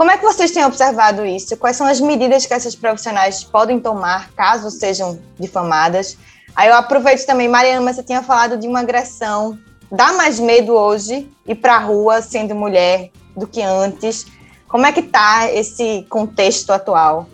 [0.00, 1.54] Como é que vocês têm observado isso?
[1.58, 6.16] Quais são as medidas que essas profissionais podem tomar caso sejam difamadas?
[6.56, 9.58] Aí eu aproveito também, Mariana, você tinha falado de uma agressão.
[9.92, 14.24] Dá mais medo hoje ir para a rua sendo mulher do que antes?
[14.66, 17.28] Como é que está esse contexto atual?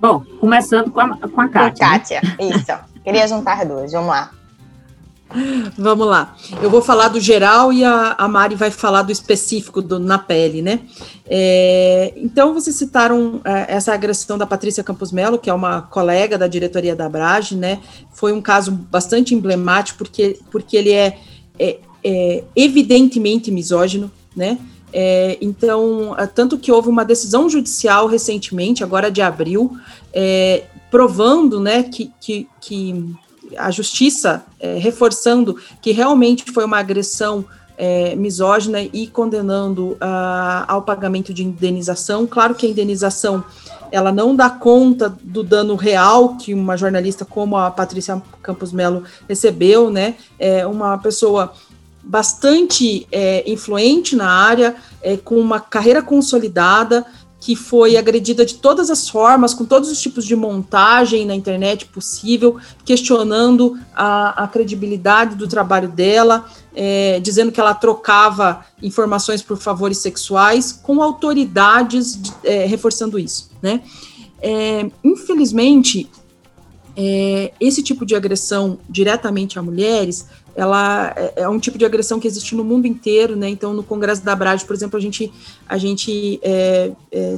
[0.00, 1.86] Bom, começando com a, com a Kátia.
[1.86, 2.36] Com Kátia, né?
[2.38, 3.02] isso.
[3.02, 4.30] Queria juntar duas, vamos lá.
[5.76, 6.36] Vamos lá.
[6.62, 10.18] Eu vou falar do geral e a, a Mari vai falar do específico do, na
[10.18, 10.80] pele, né?
[11.26, 16.38] É, então, vocês citaram é, essa agressão da Patrícia Campos Melo, que é uma colega
[16.38, 17.80] da diretoria da Brage, né?
[18.12, 21.18] Foi um caso bastante emblemático, porque, porque ele é,
[21.58, 24.58] é, é evidentemente misógino, né?
[24.92, 29.76] É, então, é, tanto que houve uma decisão judicial recentemente, agora de abril,
[30.12, 33.14] é, provando né, que, que, que
[33.56, 37.44] a justiça é, reforçando que realmente foi uma agressão
[37.76, 42.26] é, misógina e condenando uh, ao pagamento de indenização.
[42.26, 43.44] Claro que a indenização
[43.90, 49.04] ela não dá conta do dano real que uma jornalista como a Patrícia Campos Melo
[49.28, 50.16] recebeu, né?
[50.38, 51.52] É uma pessoa
[52.02, 57.04] bastante é, influente na área, é, com uma carreira consolidada,
[57.44, 61.84] que foi agredida de todas as formas, com todos os tipos de montagem na internet
[61.84, 69.58] possível, questionando a, a credibilidade do trabalho dela, é, dizendo que ela trocava informações por
[69.58, 73.50] favores sexuais, com autoridades é, reforçando isso.
[73.60, 73.82] Né?
[74.40, 76.08] É, infelizmente,
[76.96, 82.20] é, esse tipo de agressão diretamente a mulheres ela é, é um tipo de agressão
[82.20, 83.48] que existe no mundo inteiro, né?
[83.48, 85.32] Então, no Congresso da Brade, por exemplo, a gente,
[85.68, 87.36] a gente é, é,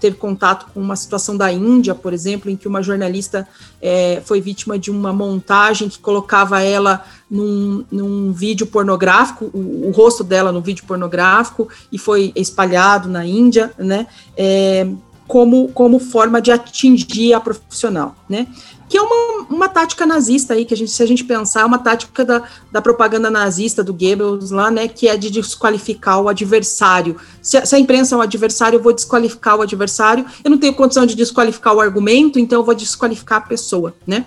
[0.00, 3.46] teve contato com uma situação da Índia, por exemplo, em que uma jornalista
[3.80, 9.90] é, foi vítima de uma montagem que colocava ela num, num vídeo pornográfico, o, o,
[9.90, 14.06] rosto dela no vídeo pornográfico, e foi espalhado na Índia, né?
[14.36, 14.86] É,
[15.26, 18.46] como, como forma de atingir a profissional, né?
[18.92, 21.64] Que é uma, uma tática nazista aí, que a gente, se a gente pensar, é
[21.64, 24.86] uma tática da, da propaganda nazista do Goebbels lá, né?
[24.86, 27.16] Que é de desqualificar o adversário.
[27.40, 30.26] Se, se a imprensa é um adversário, eu vou desqualificar o adversário.
[30.44, 34.26] Eu não tenho condição de desqualificar o argumento, então eu vou desqualificar a pessoa, né?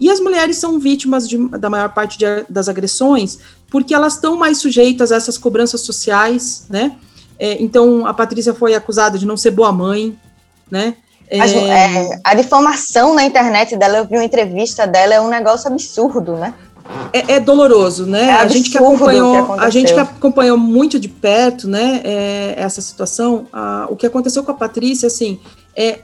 [0.00, 4.36] E as mulheres são vítimas de, da maior parte de, das agressões porque elas estão
[4.36, 6.96] mais sujeitas a essas cobranças sociais, né?
[7.38, 10.18] É, então, a Patrícia foi acusada de não ser boa mãe,
[10.70, 10.96] né?
[11.28, 11.38] É...
[11.38, 15.70] Mas, é, a difamação na internet dela, eu vi uma entrevista dela, é um negócio
[15.70, 16.54] absurdo, né?
[17.12, 18.26] É, é doloroso, né?
[18.28, 22.00] É a gente que acompanhou, que a gente que acompanhou muito de perto, né?
[22.04, 25.40] É, essa situação, a, o que aconteceu com a Patrícia, assim,
[25.74, 26.00] é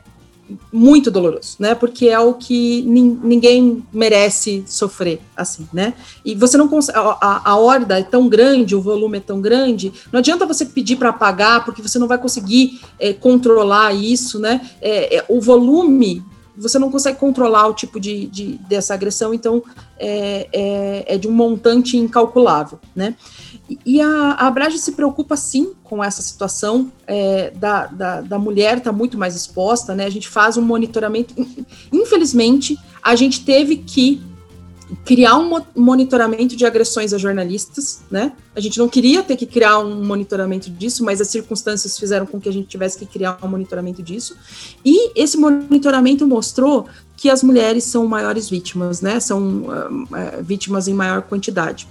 [0.73, 1.75] muito doloroso, né?
[1.75, 5.95] Porque é o que ninguém merece sofrer, assim, né?
[6.25, 6.99] E você não consegue.
[6.99, 10.97] A, a horda é tão grande, o volume é tão grande, não adianta você pedir
[10.97, 14.61] para apagar, porque você não vai conseguir é, controlar isso, né?
[14.81, 16.23] É, é, o volume
[16.57, 19.63] você não consegue controlar o tipo de, de dessa agressão, então
[19.99, 23.15] é, é, é, de um montante incalculável, né?
[23.87, 28.79] E a, a Abrage se preocupa sim com essa situação é, da, da, da, mulher
[28.79, 30.05] estar tá muito mais exposta, né?
[30.05, 31.35] A gente faz um monitoramento.
[31.93, 34.21] Infelizmente, a gente teve que
[35.05, 38.33] criar um monitoramento de agressões a jornalistas, né?
[38.55, 42.41] A gente não queria ter que criar um monitoramento disso, mas as circunstâncias fizeram com
[42.41, 44.37] que a gente tivesse que criar um monitoramento disso.
[44.85, 49.21] E esse monitoramento mostrou que as mulheres são maiores vítimas, né?
[49.21, 51.87] São uh, vítimas em maior quantidade.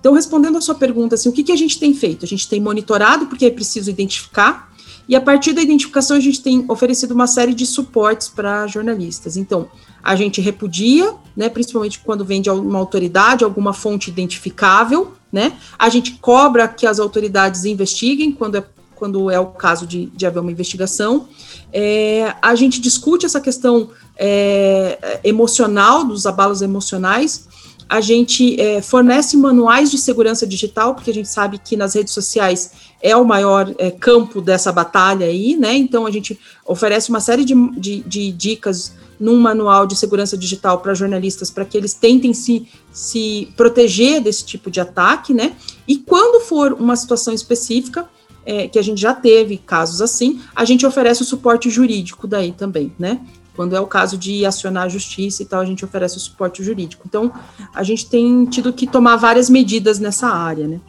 [0.00, 2.24] Então, respondendo a sua pergunta, assim, o que, que a gente tem feito?
[2.24, 4.71] A gente tem monitorado, porque é preciso identificar,
[5.08, 9.36] e a partir da identificação, a gente tem oferecido uma série de suportes para jornalistas.
[9.36, 9.68] Então,
[10.02, 15.52] a gente repudia, né, principalmente quando vem de uma autoridade, alguma fonte identificável, né?
[15.78, 20.26] A gente cobra que as autoridades investiguem quando é, quando é o caso de, de
[20.26, 21.26] haver uma investigação.
[21.72, 27.48] É, a gente discute essa questão é, emocional, dos abalos emocionais,
[27.92, 32.14] a gente é, fornece manuais de segurança digital, porque a gente sabe que nas redes
[32.14, 32.70] sociais
[33.02, 35.76] é o maior é, campo dessa batalha aí, né?
[35.76, 40.78] Então a gente oferece uma série de, de, de dicas num manual de segurança digital
[40.78, 45.52] para jornalistas para que eles tentem se, se proteger desse tipo de ataque, né?
[45.86, 48.08] E quando for uma situação específica,
[48.46, 52.52] é, que a gente já teve casos assim, a gente oferece o suporte jurídico daí
[52.52, 53.20] também, né?
[53.54, 56.62] Quando é o caso de acionar a justiça e tal, a gente oferece o suporte
[56.62, 57.04] jurídico.
[57.06, 57.32] Então,
[57.74, 60.80] a gente tem tido que tomar várias medidas nessa área, né?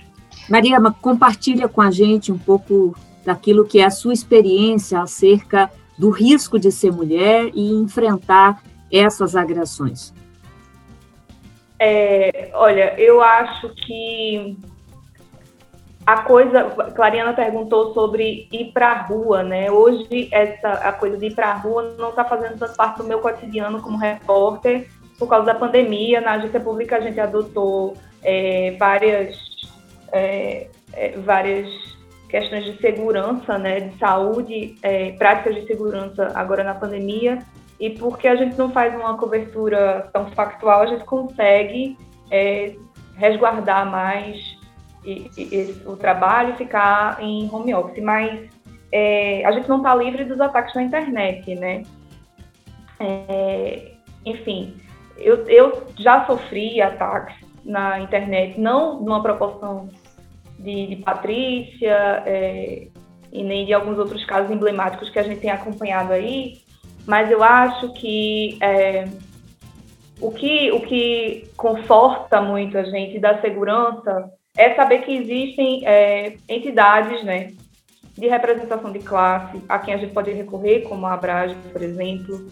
[0.49, 2.95] Maria, compartilha com a gente um pouco
[3.25, 9.35] daquilo que é a sua experiência acerca do risco de ser mulher e enfrentar essas
[9.35, 10.13] agressões.
[11.79, 14.57] É, olha, eu acho que
[16.05, 16.63] a coisa,
[16.95, 19.71] Clariana perguntou sobre ir para a rua, né?
[19.71, 23.05] Hoje essa a coisa de ir para a rua não está fazendo tanto parte do
[23.05, 26.19] meu cotidiano como repórter por causa da pandemia.
[26.19, 29.37] Na agência pública a gente adotou é, várias
[30.11, 31.69] é, é, várias
[32.27, 33.79] questões de segurança, né?
[33.79, 37.39] De saúde, é, práticas de segurança agora na pandemia
[37.79, 41.97] e porque a gente não faz uma cobertura tão factual, a gente consegue
[42.29, 42.75] é,
[43.15, 44.52] resguardar mais
[45.05, 48.49] e, e, o trabalho ficar em home office, mas
[48.91, 51.83] é, a gente não está livre dos ataques na internet, né?
[52.99, 53.91] É,
[54.25, 54.75] enfim,
[55.17, 57.35] eu, eu já sofri ataques
[57.65, 59.89] na internet, não numa proporção
[60.59, 62.87] de, de Patrícia é,
[63.31, 66.61] e nem de alguns outros casos emblemáticos que a gente tem acompanhado aí,
[67.05, 69.05] mas eu acho que é,
[70.21, 76.35] o que o que conforta muito a gente da segurança é saber que existem é,
[76.47, 77.53] entidades né,
[78.15, 82.47] de representação de classe a quem a gente pode recorrer, como a Abrage, por exemplo,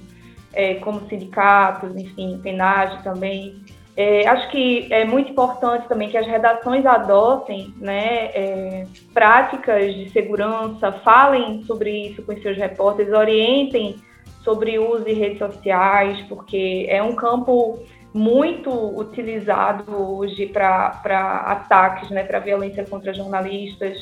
[0.53, 3.63] é, como sindicatos, enfim, penagem também.
[3.95, 10.09] É, acho que é muito importante também que as redações adotem né, é, práticas de
[10.09, 13.97] segurança, falem sobre isso com seus repórteres, orientem
[14.43, 17.77] sobre uso de redes sociais, porque é um campo
[18.13, 23.97] muito utilizado hoje para ataques, né, para violência contra jornalistas,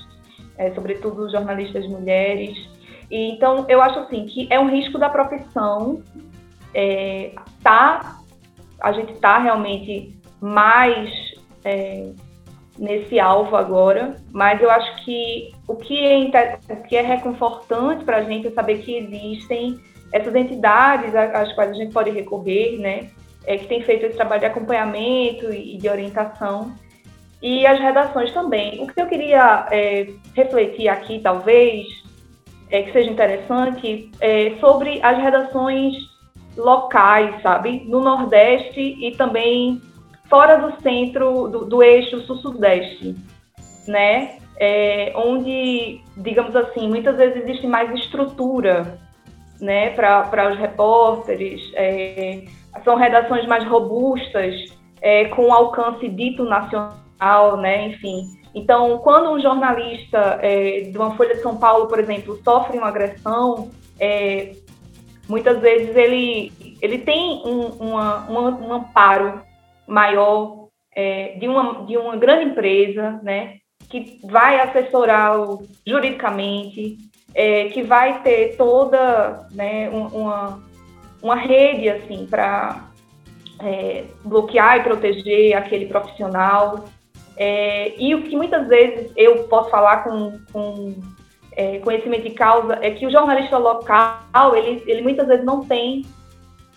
[0.57, 2.57] é, sobretudo jornalistas mulheres.
[3.09, 6.01] E, então, eu acho assim que é um risco da profissão.
[6.73, 8.19] É, tá,
[8.81, 11.09] a gente está realmente mais
[11.63, 12.11] é,
[12.77, 18.17] nesse alvo agora, mas eu acho que o que é, o que é reconfortante para
[18.17, 19.79] a gente é saber que existem
[20.11, 23.09] essas entidades às quais a gente pode recorrer, né?
[23.49, 26.71] É, que tem feito esse trabalho de acompanhamento e de orientação,
[27.41, 28.79] e as redações também.
[28.79, 31.87] O que eu queria é, refletir aqui, talvez,
[32.69, 35.95] é, que seja interessante é, sobre as redações
[36.55, 37.85] locais, sabe?
[37.87, 39.81] No Nordeste e também
[40.29, 43.15] fora do centro, do, do eixo sul-sudeste,
[43.87, 44.37] né?
[44.57, 48.99] É, onde, digamos assim, muitas vezes existe mais estrutura,
[49.59, 52.43] né, para os repórteres, é,
[52.83, 54.55] são redações mais robustas,
[55.01, 58.39] é, com alcance dito nacional, né, enfim.
[58.53, 62.87] Então, quando um jornalista é, de uma Folha de São Paulo, por exemplo, sofre uma
[62.87, 64.53] agressão, é,
[65.27, 66.51] muitas vezes ele,
[66.81, 69.41] ele tem um, uma, uma, um amparo
[69.87, 73.57] maior é, de, uma, de uma grande empresa, né,
[73.89, 76.97] que vai assessorá-lo juridicamente,
[77.33, 80.61] é, que vai ter toda né, uma,
[81.21, 82.89] uma rede assim para
[83.61, 86.85] é, bloquear e proteger aquele profissional.
[87.37, 90.95] É, e o que muitas vezes eu posso falar com, com
[91.53, 96.05] é, conhecimento de causa é que o jornalista local, ele, ele muitas vezes não tem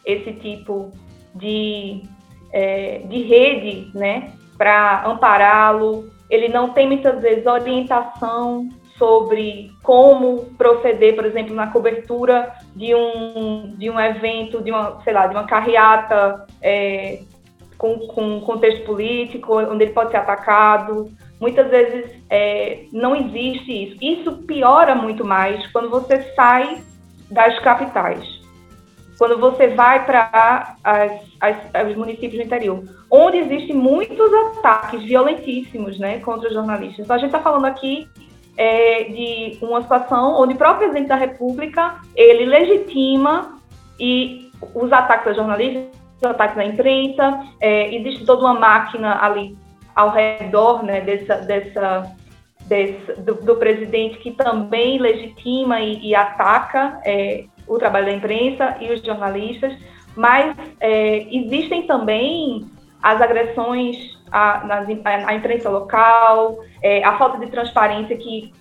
[0.04, 0.90] esse tipo
[1.34, 2.02] de,
[2.52, 8.68] é, de rede né, para ampará-lo, ele não tem muitas vezes orientação
[9.02, 15.12] sobre como proceder, por exemplo, na cobertura de um, de um evento, de uma, sei
[15.12, 17.18] lá, de uma carreata é,
[17.76, 21.10] com, com contexto político, onde ele pode ser atacado.
[21.40, 23.96] Muitas vezes é, não existe isso.
[24.00, 26.80] Isso piora muito mais quando você sai
[27.28, 28.24] das capitais,
[29.18, 30.76] quando você vai para
[31.90, 37.00] os municípios do interior, onde existem muitos ataques violentíssimos né, contra os jornalistas.
[37.00, 38.06] Então, a gente está falando aqui
[38.56, 43.58] é, de uma situação onde o próprio presidente da República ele legitima
[43.98, 45.84] e os ataques a jornalistas,
[46.16, 49.56] os ataques à imprensa, é, existe toda uma máquina ali
[49.94, 52.12] ao redor né, dessa, dessa,
[52.66, 58.76] desse, do, do, presidente que também legitima e, e ataca é, o trabalho da imprensa
[58.80, 59.76] e os jornalistas,
[60.16, 62.70] mas é, existem também
[63.02, 63.96] as agressões
[64.30, 64.62] à,
[65.26, 68.52] à imprensa local, é, a falta de transparência que,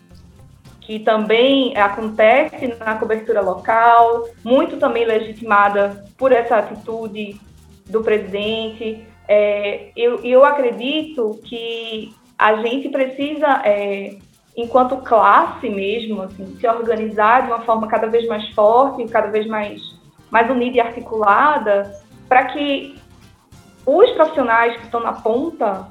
[0.81, 7.39] que também acontece na cobertura local, muito também legitimada por essa atitude
[7.87, 9.05] do presidente.
[9.27, 14.17] É, eu, eu acredito que a gente precisa, é,
[14.57, 19.45] enquanto classe mesmo, assim, se organizar de uma forma cada vez mais forte, cada vez
[19.45, 19.79] mais,
[20.31, 21.93] mais unida e articulada,
[22.27, 22.95] para que
[23.97, 25.87] os profissionais que estão na ponta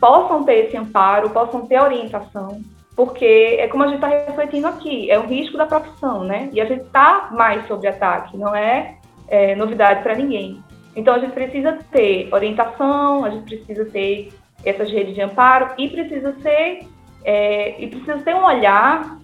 [0.00, 2.62] possam ter esse amparo, possam ter orientação,
[2.96, 6.48] porque é como a gente está refletindo aqui, é o risco da profissão, né?
[6.52, 8.96] E a gente está mais sobre ataque, não é,
[9.28, 10.62] é novidade para ninguém.
[10.96, 14.32] Então a gente precisa ter orientação, a gente precisa ter
[14.64, 16.86] essas redes de amparo e precisa ser
[17.24, 19.18] é, e precisa ter um olhar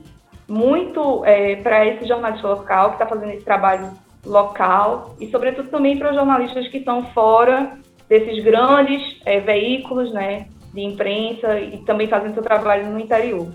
[0.46, 3.90] muito é, para esse jornalista local que está fazendo esse trabalho
[4.24, 7.78] local e, sobretudo, também para os jornalistas que estão fora
[8.08, 13.48] desses grandes é, veículos né, de imprensa e também fazendo seu trabalho no interior.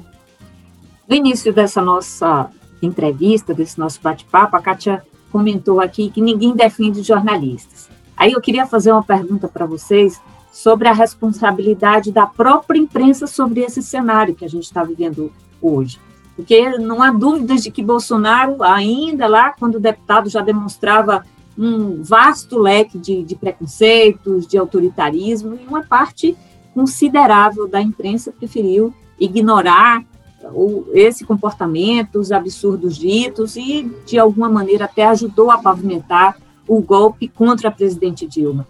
[1.07, 2.49] No início dessa nossa
[2.81, 7.89] entrevista, desse nosso bate-papo, a Kátia comentou aqui que ninguém defende jornalistas.
[8.17, 10.21] Aí eu queria fazer uma pergunta para vocês
[10.51, 15.31] sobre a responsabilidade da própria imprensa sobre esse cenário que a gente está vivendo
[15.61, 15.99] hoje
[16.35, 21.23] porque não há dúvidas de que Bolsonaro, ainda lá, quando deputado, já demonstrava
[21.57, 26.35] um vasto leque de, de preconceitos, de autoritarismo, e uma parte
[26.73, 30.03] considerável da imprensa preferiu ignorar
[30.93, 36.37] esse comportamento, os absurdos ditos, e, de alguma maneira, até ajudou a pavimentar
[36.67, 38.67] o golpe contra a presidente Dilma.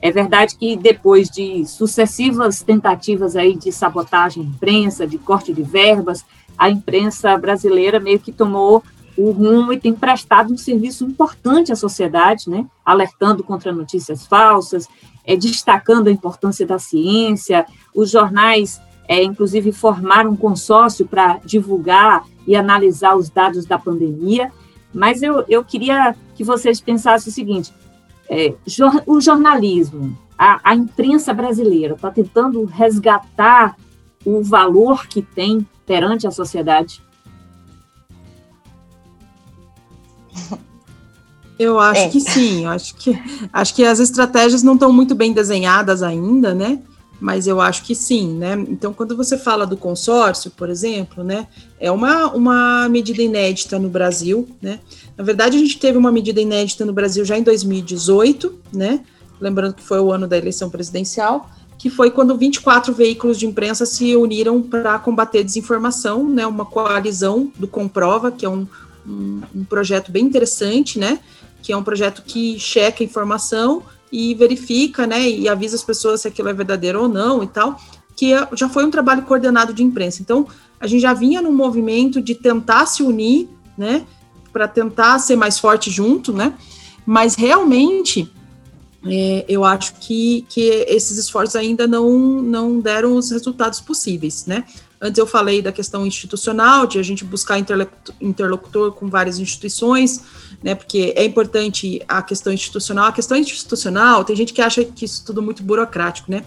[0.00, 5.62] É verdade que depois de sucessivas tentativas aí de sabotagem à imprensa, de corte de
[5.62, 6.24] verbas,
[6.58, 8.82] a imprensa brasileira meio que tomou
[9.16, 12.66] o rumo e tem prestado um serviço importante à sociedade, né?
[12.84, 14.88] alertando contra notícias falsas,
[15.24, 17.66] é, destacando a importância da ciência.
[17.94, 24.50] Os jornais, é, inclusive, formaram um consórcio para divulgar e analisar os dados da pandemia.
[24.92, 27.72] Mas eu, eu queria que vocês pensassem o seguinte:
[28.28, 33.76] é, jor, o jornalismo, a, a imprensa brasileira está tentando resgatar
[34.24, 37.02] o valor que tem perante a sociedade?
[41.58, 42.08] Eu acho é.
[42.08, 43.16] que sim, eu acho que
[43.52, 46.80] acho que as estratégias não estão muito bem desenhadas ainda, né?
[47.20, 48.54] Mas eu acho que sim, né?
[48.68, 51.46] Então, quando você fala do consórcio, por exemplo, né,
[51.78, 54.80] é uma, uma medida inédita no Brasil, né?
[55.16, 59.04] Na verdade, a gente teve uma medida inédita no Brasil já em 2018, né?
[59.40, 63.86] Lembrando que foi o ano da eleição presidencial, que foi quando 24 veículos de imprensa
[63.86, 68.66] se uniram para combater desinformação, né, uma coalizão do Comprova, que é um,
[69.06, 71.20] um, um, projeto bem interessante, né,
[71.62, 76.28] que é um projeto que checa informação e verifica, né, e avisa as pessoas se
[76.28, 77.80] aquilo é verdadeiro ou não e tal,
[78.16, 80.20] que é, já foi um trabalho coordenado de imprensa.
[80.20, 80.46] Então,
[80.78, 84.04] a gente já vinha num movimento de tentar se unir, né,
[84.52, 86.54] para tentar ser mais forte junto, né,
[87.06, 88.30] mas realmente
[89.04, 92.10] é, eu acho que, que esses esforços ainda não,
[92.42, 94.64] não deram os resultados possíveis, né?
[95.04, 97.58] Antes eu falei da questão institucional, de a gente buscar
[98.20, 100.20] interlocutor com várias instituições,
[100.62, 100.76] né?
[100.76, 103.06] Porque é importante a questão institucional.
[103.06, 106.44] A questão institucional, tem gente que acha que isso é tudo muito burocrático, né?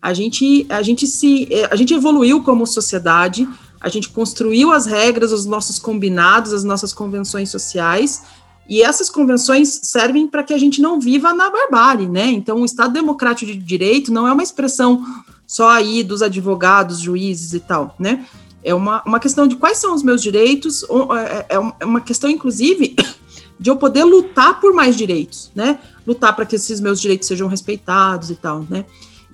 [0.00, 3.46] A gente, a gente se, é, a gente evoluiu como sociedade,
[3.78, 8.22] a gente construiu as regras, os nossos combinados, as nossas convenções sociais,
[8.66, 12.26] e essas convenções servem para que a gente não viva na barbárie, né?
[12.26, 15.04] Então, o Estado Democrático de Direito não é uma expressão
[15.48, 18.26] só aí dos advogados, juízes e tal, né?
[18.62, 22.28] É uma, uma questão de quais são os meus direitos, é, é, é uma questão,
[22.28, 22.94] inclusive,
[23.58, 25.78] de eu poder lutar por mais direitos, né?
[26.06, 28.84] Lutar para que esses meus direitos sejam respeitados e tal, né?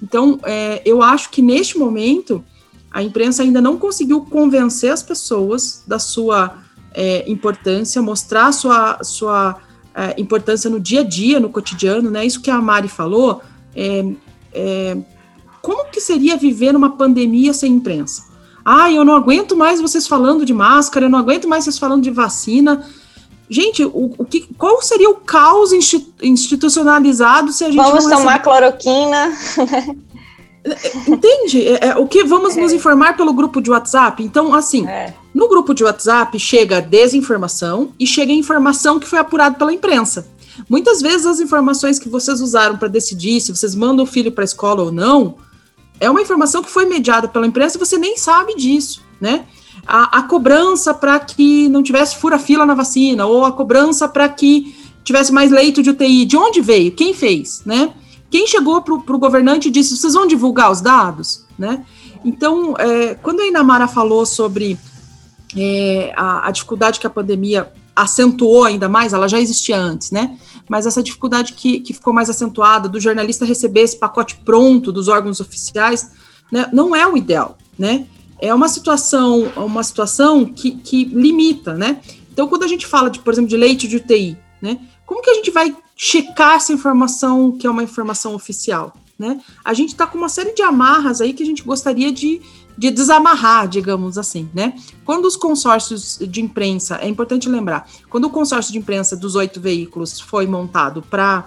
[0.01, 2.45] Então, é, eu acho que neste momento
[2.93, 6.59] a imprensa ainda não conseguiu convencer as pessoas da sua
[6.93, 9.59] é, importância, mostrar sua, sua
[9.93, 12.25] é, importância no dia a dia, no cotidiano, né?
[12.25, 13.43] Isso que a Mari falou,
[13.75, 14.05] é,
[14.53, 14.97] é,
[15.65, 18.25] como que seria viver numa pandemia sem imprensa?
[18.62, 22.03] Ah, eu não aguento mais vocês falando de máscara, eu não aguento mais vocês falando
[22.03, 22.87] de vacina.
[23.49, 25.71] Gente, o, o que, qual seria o caos
[26.23, 29.33] institucionalizado se a gente Vamos tomar cloroquina.
[31.09, 31.67] Entende?
[31.67, 32.61] É, é, o que vamos é.
[32.61, 34.23] nos informar pelo grupo de WhatsApp?
[34.23, 35.15] Então, assim, é.
[35.35, 40.27] no grupo de WhatsApp chega desinformação e chega informação que foi apurada pela imprensa.
[40.69, 44.45] Muitas vezes as informações que vocês usaram para decidir se vocês mandam o filho para
[44.45, 45.37] a escola ou não,
[46.01, 49.45] é uma informação que foi mediada pela imprensa e você nem sabe disso, né?
[49.86, 54.74] A, a cobrança para que não tivesse fura-fila na vacina, ou a cobrança para que
[55.05, 56.92] tivesse mais leito de UTI, de onde veio?
[56.92, 57.92] Quem fez, né?
[58.30, 61.45] Quem chegou para o governante e disse: vocês vão divulgar os dados?
[61.57, 61.84] Né?
[62.24, 64.78] Então, é, quando a Inamara falou sobre
[65.57, 70.36] é, a, a, dificuldade que a pandemia acentuou ainda mais, ela já existia antes, né?
[70.69, 75.09] Mas essa dificuldade que, que ficou mais acentuada do jornalista receber esse pacote pronto dos
[75.09, 76.12] órgãos oficiais,
[76.51, 78.07] né, não é o ideal, né?
[78.41, 82.01] É uma situação, uma situação que, que limita, né?
[82.33, 84.81] Então, quando a gente fala, de, por exemplo, de leite de UTI, né?
[85.07, 88.95] Como que a gente vai checar essa informação que é uma informação oficial?
[89.19, 89.41] Né?
[89.65, 92.41] A gente está com uma série de amarras aí que a gente gostaria de,
[92.77, 94.75] de desamarrar, digamos assim, né?
[95.05, 99.61] Quando os consórcios de imprensa, é importante lembrar, quando o consórcio de imprensa dos oito
[99.61, 101.47] veículos foi montado para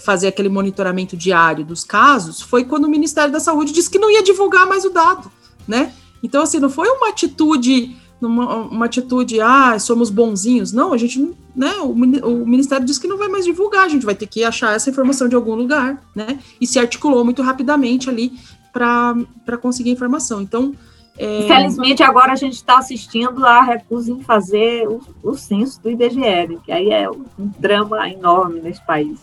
[0.00, 4.10] fazer aquele monitoramento diário dos casos, foi quando o Ministério da Saúde disse que não
[4.10, 5.30] ia divulgar mais o dado,
[5.68, 5.92] né?
[6.22, 10.72] Então, assim, não foi uma atitude numa uma atitude, ah, somos bonzinhos.
[10.72, 14.06] Não, a gente, né, o, o Ministério disse que não vai mais divulgar, a gente
[14.06, 16.38] vai ter que achar essa informação de algum lugar, né?
[16.58, 18.32] E se articulou muito rapidamente ali
[18.74, 20.42] para conseguir informação.
[20.42, 20.74] Então,
[21.16, 21.44] é...
[21.44, 26.58] Infelizmente, agora a gente está assistindo a recusa em fazer o, o censo do IBGE,
[26.64, 27.24] que aí é um
[27.58, 29.20] drama enorme nesse país.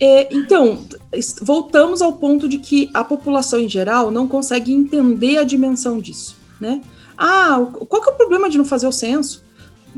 [0.00, 0.86] É, então,
[1.42, 6.36] voltamos ao ponto de que a população em geral não consegue entender a dimensão disso,
[6.60, 6.82] né?
[7.16, 7.58] Ah,
[7.88, 9.42] qual que é o problema de não fazer o censo?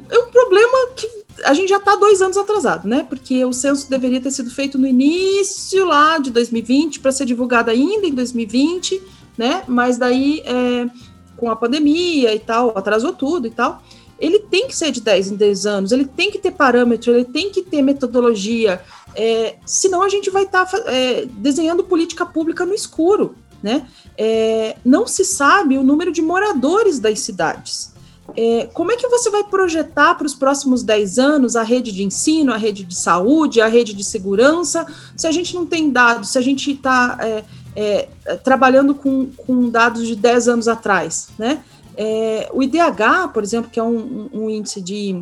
[0.08, 3.06] É um problema que a gente já está dois anos atrasado, né?
[3.08, 7.70] Porque o censo deveria ter sido feito no início lá de 2020 para ser divulgado
[7.70, 9.02] ainda em 2020,
[9.36, 9.62] né?
[9.66, 10.88] Mas daí, é,
[11.36, 13.82] com a pandemia e tal, atrasou tudo e tal.
[14.18, 17.24] Ele tem que ser de 10 em 10 anos, ele tem que ter parâmetro, ele
[17.24, 18.82] tem que ter metodologia,
[19.14, 23.86] é, senão a gente vai estar tá, é, desenhando política pública no escuro, né?
[24.16, 27.92] É, não se sabe o número de moradores das cidades.
[28.40, 32.04] É, como é que você vai projetar para os próximos 10 anos a rede de
[32.04, 34.86] ensino, a rede de saúde, a rede de segurança,
[35.16, 39.68] se a gente não tem dados, se a gente está é, é, trabalhando com, com,
[39.68, 41.64] dados de 10 anos atrás, né?
[41.96, 45.20] É, o IDH, por exemplo, que é um, um índice de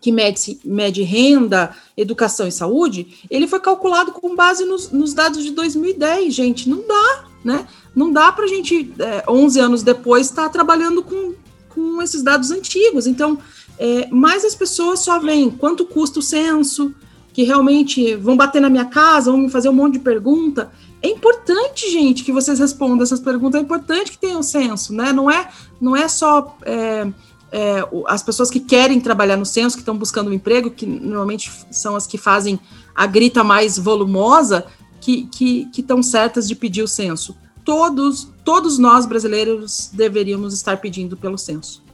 [0.00, 5.44] que mede, mede, renda, educação e saúde, ele foi calculado com base nos, nos dados
[5.44, 7.68] de 2010, gente, não dá, né?
[7.94, 11.34] Não dá para a gente, é, 11 anos depois, estar tá trabalhando com,
[11.74, 13.06] com esses dados antigos.
[13.06, 13.38] Então,
[13.78, 16.94] é, mais as pessoas só veem quanto custa o censo,
[17.32, 20.70] que realmente vão bater na minha casa, vão me fazer um monte de pergunta.
[21.02, 23.60] É importante, gente, que vocês respondam essas perguntas.
[23.60, 25.12] É importante que tenha o censo, né?
[25.12, 25.48] Não é,
[25.80, 27.10] não é só é,
[27.50, 31.50] é, as pessoas que querem trabalhar no censo, que estão buscando um emprego, que normalmente
[31.70, 32.60] são as que fazem
[32.94, 34.66] a grita mais volumosa,
[35.00, 35.30] que
[35.78, 37.34] estão certas de pedir o censo
[37.70, 41.84] todos, todos nós brasileiros deveríamos estar pedindo pelo censo.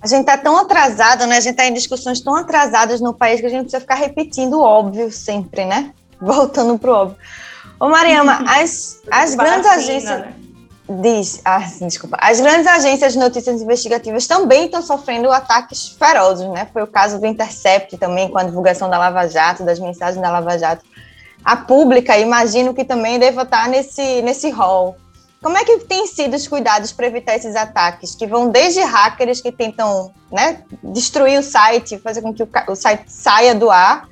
[0.00, 1.36] A gente está tão atrasado, né?
[1.36, 4.54] A gente está em discussões tão atrasadas no país que a gente precisa ficar repetindo
[4.54, 5.92] o óbvio sempre, né?
[6.18, 7.18] Voltando para o óbvio.
[7.78, 10.20] Ô, Mariama, as, as grandes agências.
[10.20, 10.32] Né?
[10.88, 12.16] Diz, ah, desculpa.
[12.18, 16.66] As grandes agências de notícias investigativas também estão sofrendo ataques ferozes, né?
[16.72, 20.30] Foi o caso do Intercept também, com a divulgação da Lava Jato, das mensagens da
[20.30, 20.86] Lava Jato.
[21.44, 24.96] A pública, imagino que também deva estar nesse, nesse rol.
[25.42, 29.40] Como é que tem sido os cuidados para evitar esses ataques, que vão desde hackers
[29.40, 34.08] que tentam né, destruir o site, fazer com que o, site saia do ar,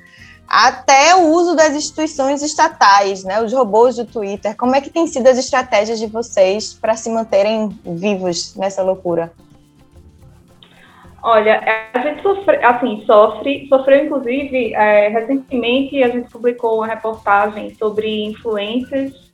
[0.47, 4.55] até o uso das instituições estatais, né, os robôs do Twitter.
[4.55, 9.33] Como é que tem sido as estratégias de vocês para se manterem vivos nessa loucura?
[11.21, 11.61] Olha,
[11.93, 18.23] a gente sofre, assim, sofre, sofreu inclusive, é, recentemente a gente publicou uma reportagem sobre
[18.23, 19.26] influências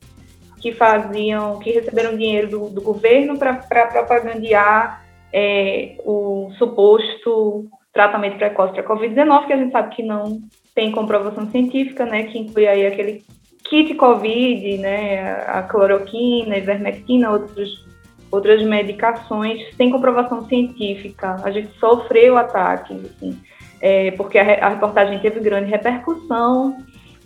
[0.64, 5.04] que faziam, que receberam dinheiro do, do governo para propagandear
[5.34, 10.42] é, o suposto tratamento precoce para Covid-19, que a gente sabe que não
[10.74, 13.26] tem comprovação científica, né, que inclui aí aquele
[13.66, 17.86] kit COVID, né, a cloroquina, ivermectina, outros,
[18.32, 21.36] outras medicações, sem comprovação científica.
[21.44, 23.38] A gente sofreu ataques, assim,
[23.82, 26.78] é, porque a, a, reportagem teve grande repercussão,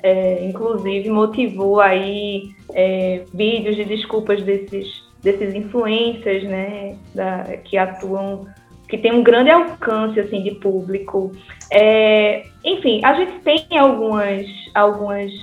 [0.04, 8.48] é, inclusive motivou aí é, vídeos de desculpas desses, desses influencers, né, da, que atuam
[8.88, 11.34] que tem um grande alcance assim de público.
[11.72, 15.34] É, enfim, a gente tem algumas algumas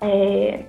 [0.00, 0.60] é,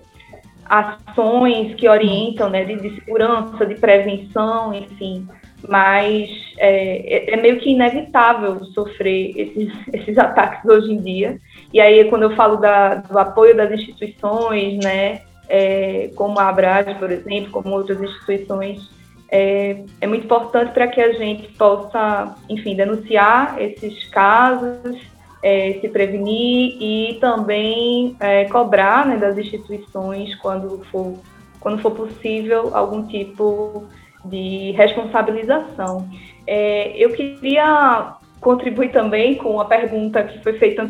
[0.66, 5.28] ações que orientam, né, de, de, segurança, de prevenção, enfim,
[5.68, 11.40] mas é, é, é, meio que inevitável sofrer esses, esses ataques hoje em dia.
[11.76, 16.98] E aí, quando eu falo da, do apoio das instituições, né, é, como a Abrad,
[16.98, 18.90] por exemplo, como outras instituições
[19.30, 25.02] é, é muito importante para que a gente possa, enfim, denunciar esses casos,
[25.44, 31.20] é, se prevenir e também é, cobrar né, das instituições quando for,
[31.60, 33.84] quando for possível algum tipo
[34.24, 36.08] de responsabilização.
[36.48, 40.86] É, eu queria contribuir também com a pergunta que foi feita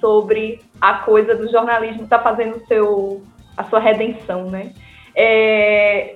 [0.00, 3.22] sobre a coisa do jornalismo tá fazendo seu,
[3.56, 4.72] a sua redenção, né?
[5.14, 6.14] É,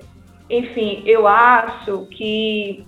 [0.49, 2.85] enfim, eu acho que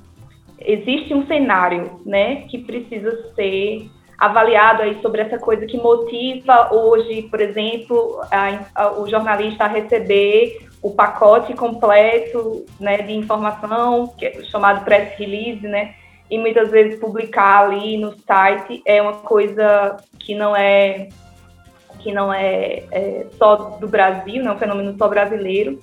[0.59, 7.23] existe um cenário, né, que precisa ser avaliado aí sobre essa coisa que motiva hoje,
[7.23, 14.25] por exemplo, a, a, o jornalista a receber o pacote completo, né, de informação, que
[14.25, 15.93] é chamado press release, né,
[16.29, 21.09] e muitas vezes publicar ali no site é uma coisa que não é
[21.99, 25.79] que não é, é só do Brasil, não é um fenômeno só brasileiro,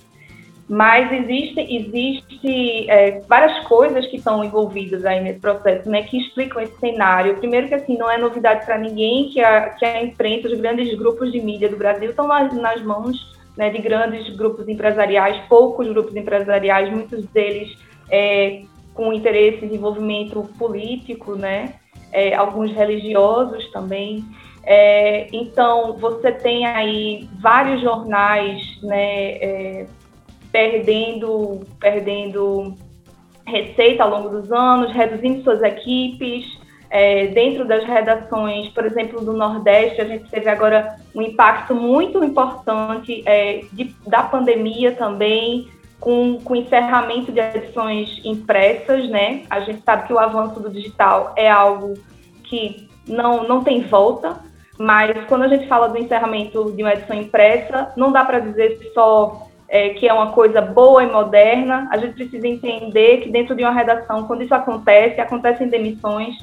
[0.67, 6.61] mas existe, existe é, várias coisas que estão envolvidas aí nesse processo, né, que explicam
[6.63, 7.37] esse cenário.
[7.37, 10.97] Primeiro que, assim, não é novidade para ninguém que a, que a imprensa, os grandes
[10.97, 15.87] grupos de mídia do Brasil estão nas, nas mãos né, de grandes grupos empresariais, poucos
[15.87, 17.77] grupos empresariais, muitos deles
[18.09, 18.63] é,
[18.95, 21.75] com interesse em envolvimento político, né,
[22.11, 24.25] é, alguns religiosos também.
[24.63, 29.87] É, então, você tem aí vários jornais, né, é,
[30.51, 32.73] perdendo, perdendo
[33.45, 36.57] receita ao longo dos anos, reduzindo suas equipes.
[36.89, 42.23] É, dentro das redações, por exemplo, do Nordeste, a gente teve agora um impacto muito
[42.23, 45.67] importante é, de, da pandemia também,
[45.99, 49.43] com, com o encerramento de edições impressas, né?
[49.49, 51.93] A gente sabe que o avanço do digital é algo
[52.43, 54.37] que não, não tem volta,
[54.77, 58.91] mas quando a gente fala do encerramento de uma edição impressa, não dá para dizer
[58.93, 61.87] só é, que é uma coisa boa e moderna.
[61.91, 66.35] A gente precisa entender que dentro de uma redação, quando isso acontece, acontecem demissões,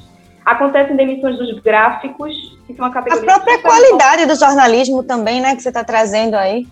[0.43, 2.33] acontecem demissões dos gráficos,
[2.67, 3.31] que são uma categoria...
[3.31, 6.67] A própria qualidade do jornalismo também, né, que você está trazendo aí.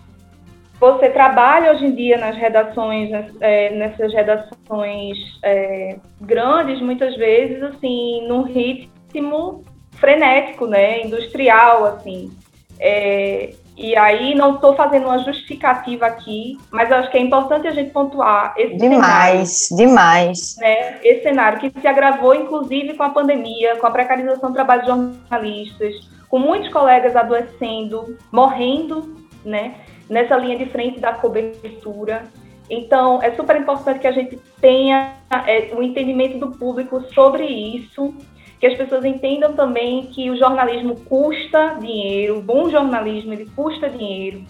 [0.82, 3.08] Você trabalha hoje em dia nas redações,
[3.40, 9.62] é, nessas redações é, grandes, muitas vezes, assim, num ritmo
[9.92, 12.32] frenético, né, industrial, assim.
[12.80, 17.70] É, e aí não estou fazendo uma justificativa aqui, mas acho que é importante a
[17.70, 19.86] gente pontuar esse demais, cenário.
[19.86, 20.98] Demais, né?
[21.04, 24.88] Esse cenário que se agravou, inclusive, com a pandemia, com a precarização do trabalho de
[24.88, 25.94] jornalistas,
[26.28, 29.76] com muitos colegas adoecendo, morrendo, né?
[30.12, 32.24] Nessa linha de frente da cobertura.
[32.68, 35.14] Então, é super importante que a gente tenha
[35.46, 38.14] é, o entendimento do público sobre isso
[38.62, 44.44] que as pessoas entendam também que o jornalismo custa dinheiro, bom jornalismo ele custa dinheiro,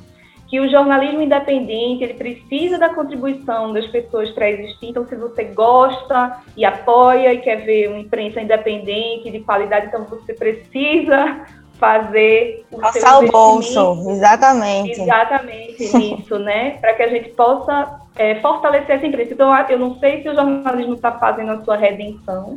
[0.49, 4.89] que o jornalismo independente ele precisa da contribuição das pessoas para existir.
[4.89, 10.05] Então, se você gosta e apoia e quer ver uma imprensa independente de qualidade, então
[10.05, 11.47] você precisa
[11.83, 15.01] fazer o Passar o bolso, exatamente.
[15.01, 16.78] Exatamente isso, né?
[16.80, 19.35] Para que a gente possa é, fortalecer essa imprensa.
[19.35, 22.57] Então, eu não sei se o jornalismo está fazendo a sua redenção.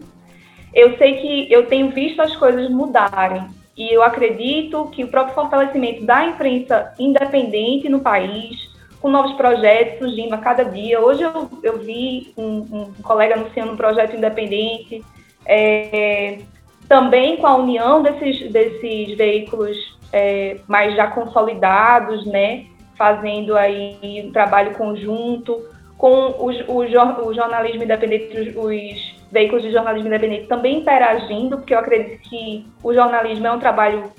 [0.76, 3.48] Eu sei que eu tenho visto as coisas mudarem.
[3.76, 8.70] E eu acredito que o próprio fortalecimento da imprensa independente no país,
[9.02, 11.02] com novos projetos surgindo a cada dia.
[11.02, 15.04] Hoje eu, eu vi um, um colega anunciando um projeto independente,
[15.48, 16.40] é,
[16.88, 19.78] também com a união desses, desses veículos
[20.12, 22.66] é, mais já consolidados, né,
[22.98, 25.64] fazendo aí um trabalho conjunto
[25.98, 26.80] com os, o,
[27.28, 32.66] o jornalismo independente, os, os veículos de jornalismo independente também interagindo, porque eu acredito que
[32.84, 34.12] o jornalismo é um trabalho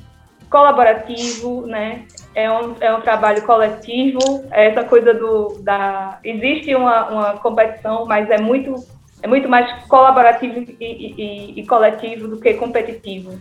[0.51, 2.05] colaborativo, né?
[2.35, 4.19] É um, é um trabalho coletivo,
[4.51, 8.77] é essa coisa do da existe uma, uma competição, mas é muito
[9.23, 13.39] é muito mais colaborativo e, e, e coletivo do que competitivo,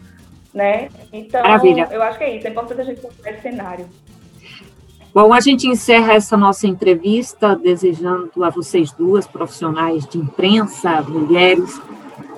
[0.53, 0.89] né?
[1.11, 1.87] Então Maravilha.
[1.91, 3.89] eu acho que é isso, é importante a gente considerar esse cenário.
[5.13, 11.79] Bom, a gente encerra essa nossa entrevista desejando a vocês duas, profissionais de imprensa, mulheres,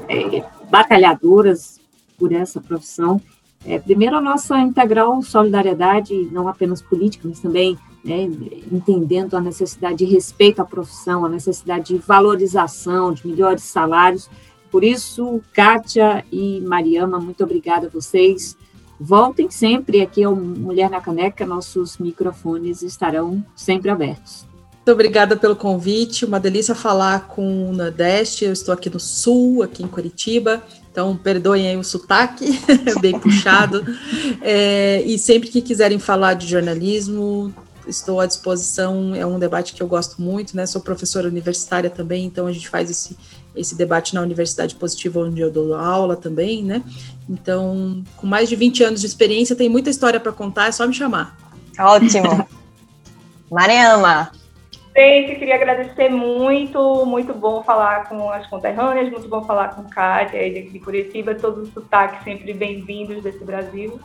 [0.08, 1.80] é, batalhadoras
[2.20, 3.20] por essa profissão,
[3.66, 8.24] é, primeiro a nossa integral solidariedade, não apenas política, mas também né,
[8.72, 14.30] entendendo a necessidade de respeito à profissão, a necessidade de valorização, de melhores salários.
[14.72, 18.58] Por isso, Kátia e Mariama, muito obrigada a vocês.
[19.00, 24.46] Voltem sempre aqui ao Mulher na Caneca, nossos microfones estarão sempre abertos.
[24.88, 29.62] Muito obrigada pelo convite, uma delícia falar com o Nordeste, eu estou aqui no Sul,
[29.62, 32.58] aqui em Curitiba, então perdoem aí o sotaque,
[33.02, 33.84] bem puxado,
[34.42, 37.54] é, e sempre que quiserem falar de jornalismo,
[37.88, 42.26] estou à disposição, é um debate que eu gosto muito, né, sou professora universitária também,
[42.26, 43.18] então a gente faz esse
[43.58, 46.84] esse debate na Universidade Positiva, onde eu dou aula também, né?
[47.28, 50.88] Então, com mais de 20 anos de experiência, tem muita história para contar, é só
[50.88, 51.36] me chamar.
[51.80, 52.48] Ótimo.
[53.52, 54.32] Mariama.
[54.96, 60.40] Gente, queria agradecer muito, muito bom falar com as conterrâneas, muito bom falar com Kátia
[60.52, 64.00] de, de Curitiba, todos os sotaques sempre bem-vindos desse Brasil.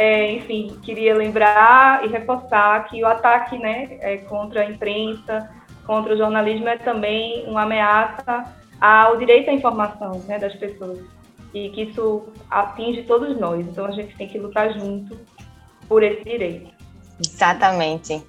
[0.00, 5.50] É, enfim, queria lembrar e reforçar que o ataque né, é, contra a imprensa,
[5.84, 8.44] contra o jornalismo é também uma ameaça
[8.80, 11.00] ao direito à informação né, das pessoas
[11.52, 13.66] e que isso atinge todos nós.
[13.66, 15.18] Então a gente tem que lutar junto
[15.88, 16.72] por esse direito.
[17.18, 18.24] Exatamente.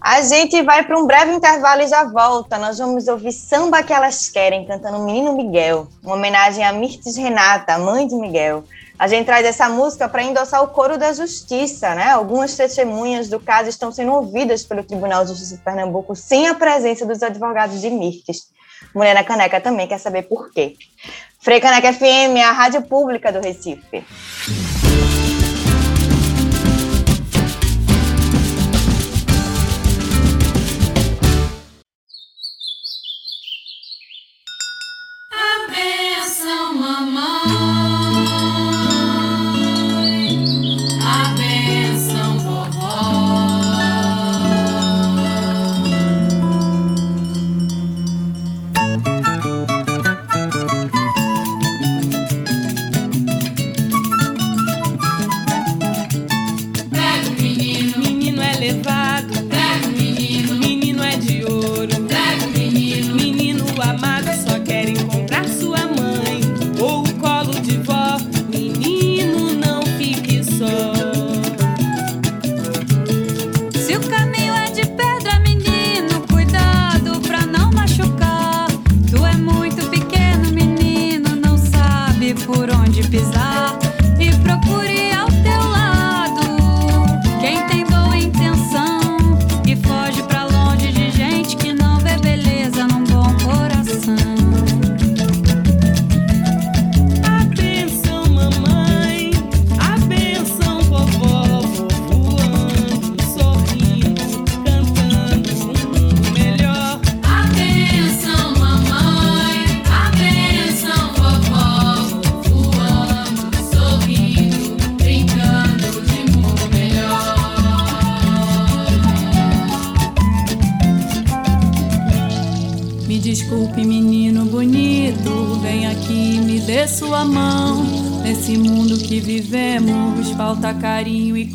[0.00, 2.58] A gente vai para um breve intervalo e já volta.
[2.58, 7.78] Nós vamos ouvir Samba que Elas Querem, cantando Menino Miguel, uma homenagem a Mirtes Renata,
[7.78, 8.64] mãe de Miguel.
[8.98, 12.10] A gente traz essa música para endossar o coro da justiça, né?
[12.10, 16.54] Algumas testemunhas do caso estão sendo ouvidas pelo Tribunal de Justiça de Pernambuco sem a
[16.54, 18.48] presença dos advogados de Mirtes.
[18.94, 20.76] Mulher na Caneca também quer saber por quê.
[21.40, 24.04] Frei Caneca FM, a rádio pública do Recife.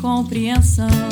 [0.00, 1.09] Compreensão.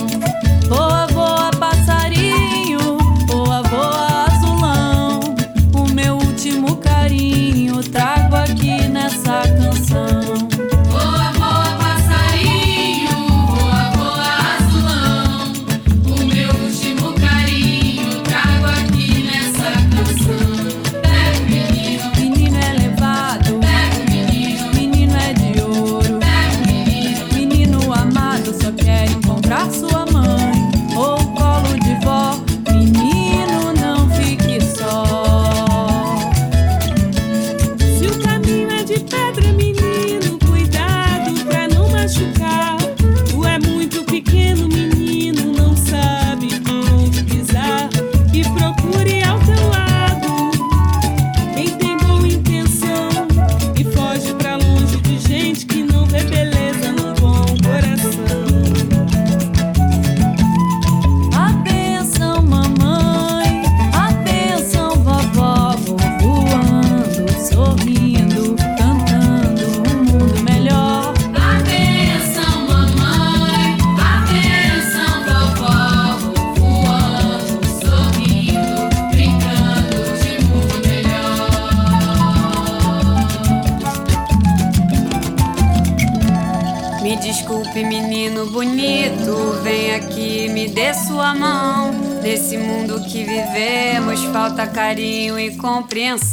[95.58, 96.27] Compreensão.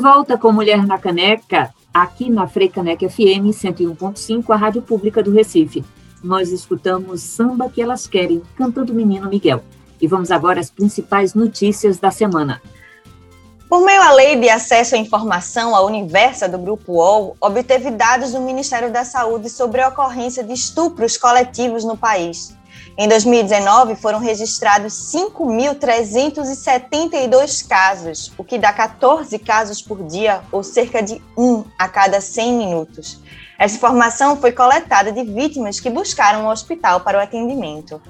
[0.00, 5.84] Volta com Mulher na Caneca, aqui na Freicaneca FM 101.5, a rádio pública do Recife.
[6.24, 9.62] Nós escutamos Samba que Elas Querem, cantando menino Miguel.
[10.00, 12.62] E vamos agora às principais notícias da semana.
[13.68, 18.32] Por meio à Lei de Acesso à Informação, a Universa do Grupo UOL obteve dados
[18.32, 22.56] do Ministério da Saúde sobre a ocorrência de estupros coletivos no país.
[22.98, 31.02] Em 2019, foram registrados 5.372 casos, o que dá 14 casos por dia, ou cerca
[31.02, 33.18] de um a cada 100 minutos.
[33.58, 38.00] Essa informação foi coletada de vítimas que buscaram um hospital para o atendimento.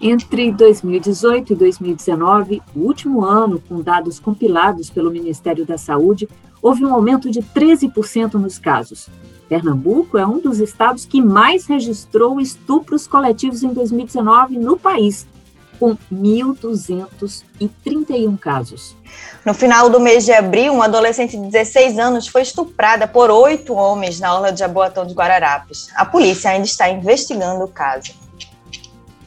[0.00, 6.28] Entre 2018 e 2019, o último ano com dados compilados pelo Ministério da Saúde,
[6.60, 9.08] houve um aumento de 13% nos casos.
[9.52, 15.26] Pernambuco é um dos estados que mais registrou estupros coletivos em 2019 no país,
[15.78, 18.96] com 1.231 casos.
[19.44, 23.74] No final do mês de abril, uma adolescente de 16 anos foi estuprada por oito
[23.74, 25.88] homens na orla de Jaboatão de Guararapes.
[25.96, 28.14] A polícia ainda está investigando o caso.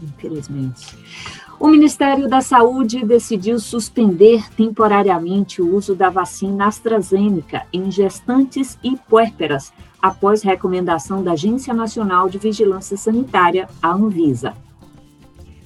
[0.01, 0.97] Infelizmente.
[1.59, 8.97] O Ministério da Saúde decidiu suspender temporariamente o uso da vacina AstraZeneca em gestantes e
[8.97, 9.71] puérperas
[10.01, 14.53] após recomendação da Agência Nacional de Vigilância Sanitária, a Anvisa.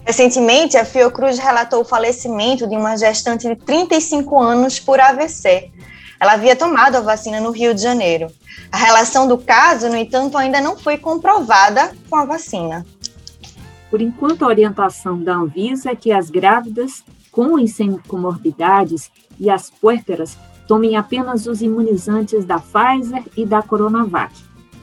[0.06, 5.72] Recentemente, a Fiocruz relatou o falecimento de uma gestante de 35 anos por AVC.
[6.20, 8.28] Ela havia tomado a vacina no Rio de Janeiro.
[8.72, 12.86] A relação do caso, no entanto, ainda não foi comprovada com a vacina.
[13.90, 19.50] Por enquanto, a orientação da Anvisa é que as grávidas com e sem comorbidades e
[19.50, 20.38] as puérperas
[20.70, 24.32] tomem apenas os imunizantes da Pfizer e da Coronavac.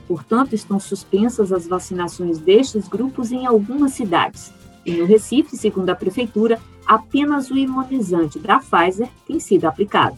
[0.08, 4.52] Portanto, estão suspensas as vacinações destes grupos em algumas cidades.
[4.84, 10.16] E no Recife, segundo a Prefeitura, apenas o imunizante da Pfizer tem sido aplicado.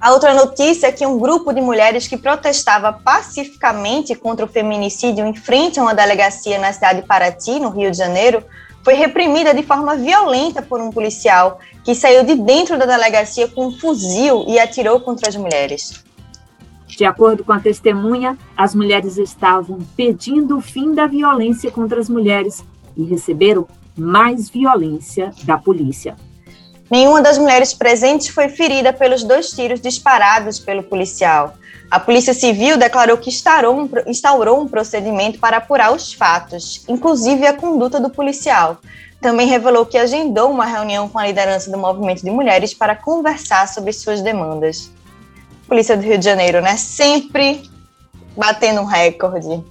[0.00, 5.24] A outra notícia é que um grupo de mulheres que protestava pacificamente contra o feminicídio
[5.24, 8.44] em frente a uma delegacia na cidade de Paraty, no Rio de Janeiro,
[8.86, 13.66] foi reprimida de forma violenta por um policial que saiu de dentro da delegacia com
[13.66, 16.04] um fuzil e atirou contra as mulheres.
[16.86, 22.08] De acordo com a testemunha, as mulheres estavam pedindo o fim da violência contra as
[22.08, 22.64] mulheres
[22.96, 23.66] e receberam
[23.98, 26.14] mais violência da polícia.
[26.88, 31.56] Nenhuma das mulheres presentes foi ferida pelos dois tiros disparados pelo policial.
[31.90, 38.00] A Polícia Civil declarou que instaurou um, procedimento para apurar os fatos, inclusive a conduta
[38.00, 38.78] do policial.
[39.20, 43.68] Também revelou que agendou uma reunião com a liderança do movimento de mulheres para conversar
[43.68, 44.90] sobre suas demandas.
[45.68, 46.76] Polícia do Rio de Janeiro, né?
[46.76, 47.62] Sempre
[48.36, 49.64] batendo um recorde.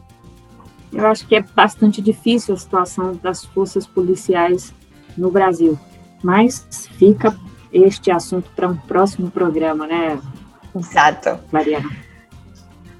[0.91, 4.74] Eu acho que é bastante difícil a situação das forças policiais
[5.18, 5.78] no Brasil,
[6.24, 6.66] mas
[6.97, 7.38] fica
[7.72, 10.18] este assunto para um próximo programa, né?
[10.74, 11.39] Exato.
[11.51, 12.04] Mariana.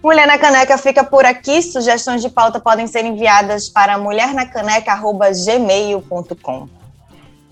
[0.06, 1.64] Mulher na Caneca fica por aqui.
[1.64, 6.70] Sugestões de pauta podem ser enviadas para mulhernacaneca.gmail.com.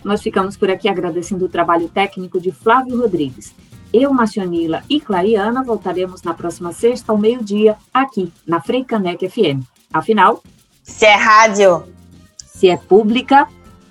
[0.03, 3.55] Nós ficamos por aqui agradecendo o trabalho técnico de Flávio Rodrigues.
[3.91, 9.63] Eu, Marcionila e Clariana voltaremos na próxima sexta ao meio-dia aqui na Frei Caneca FM.
[9.91, 10.43] Afinal,
[10.83, 11.91] se é rádio,
[12.37, 13.47] se é pública,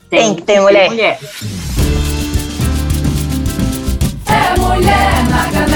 [0.09, 0.89] tem, tem que ter mulher.
[0.89, 1.19] mulher.
[4.29, 5.72] É mulher na caneca.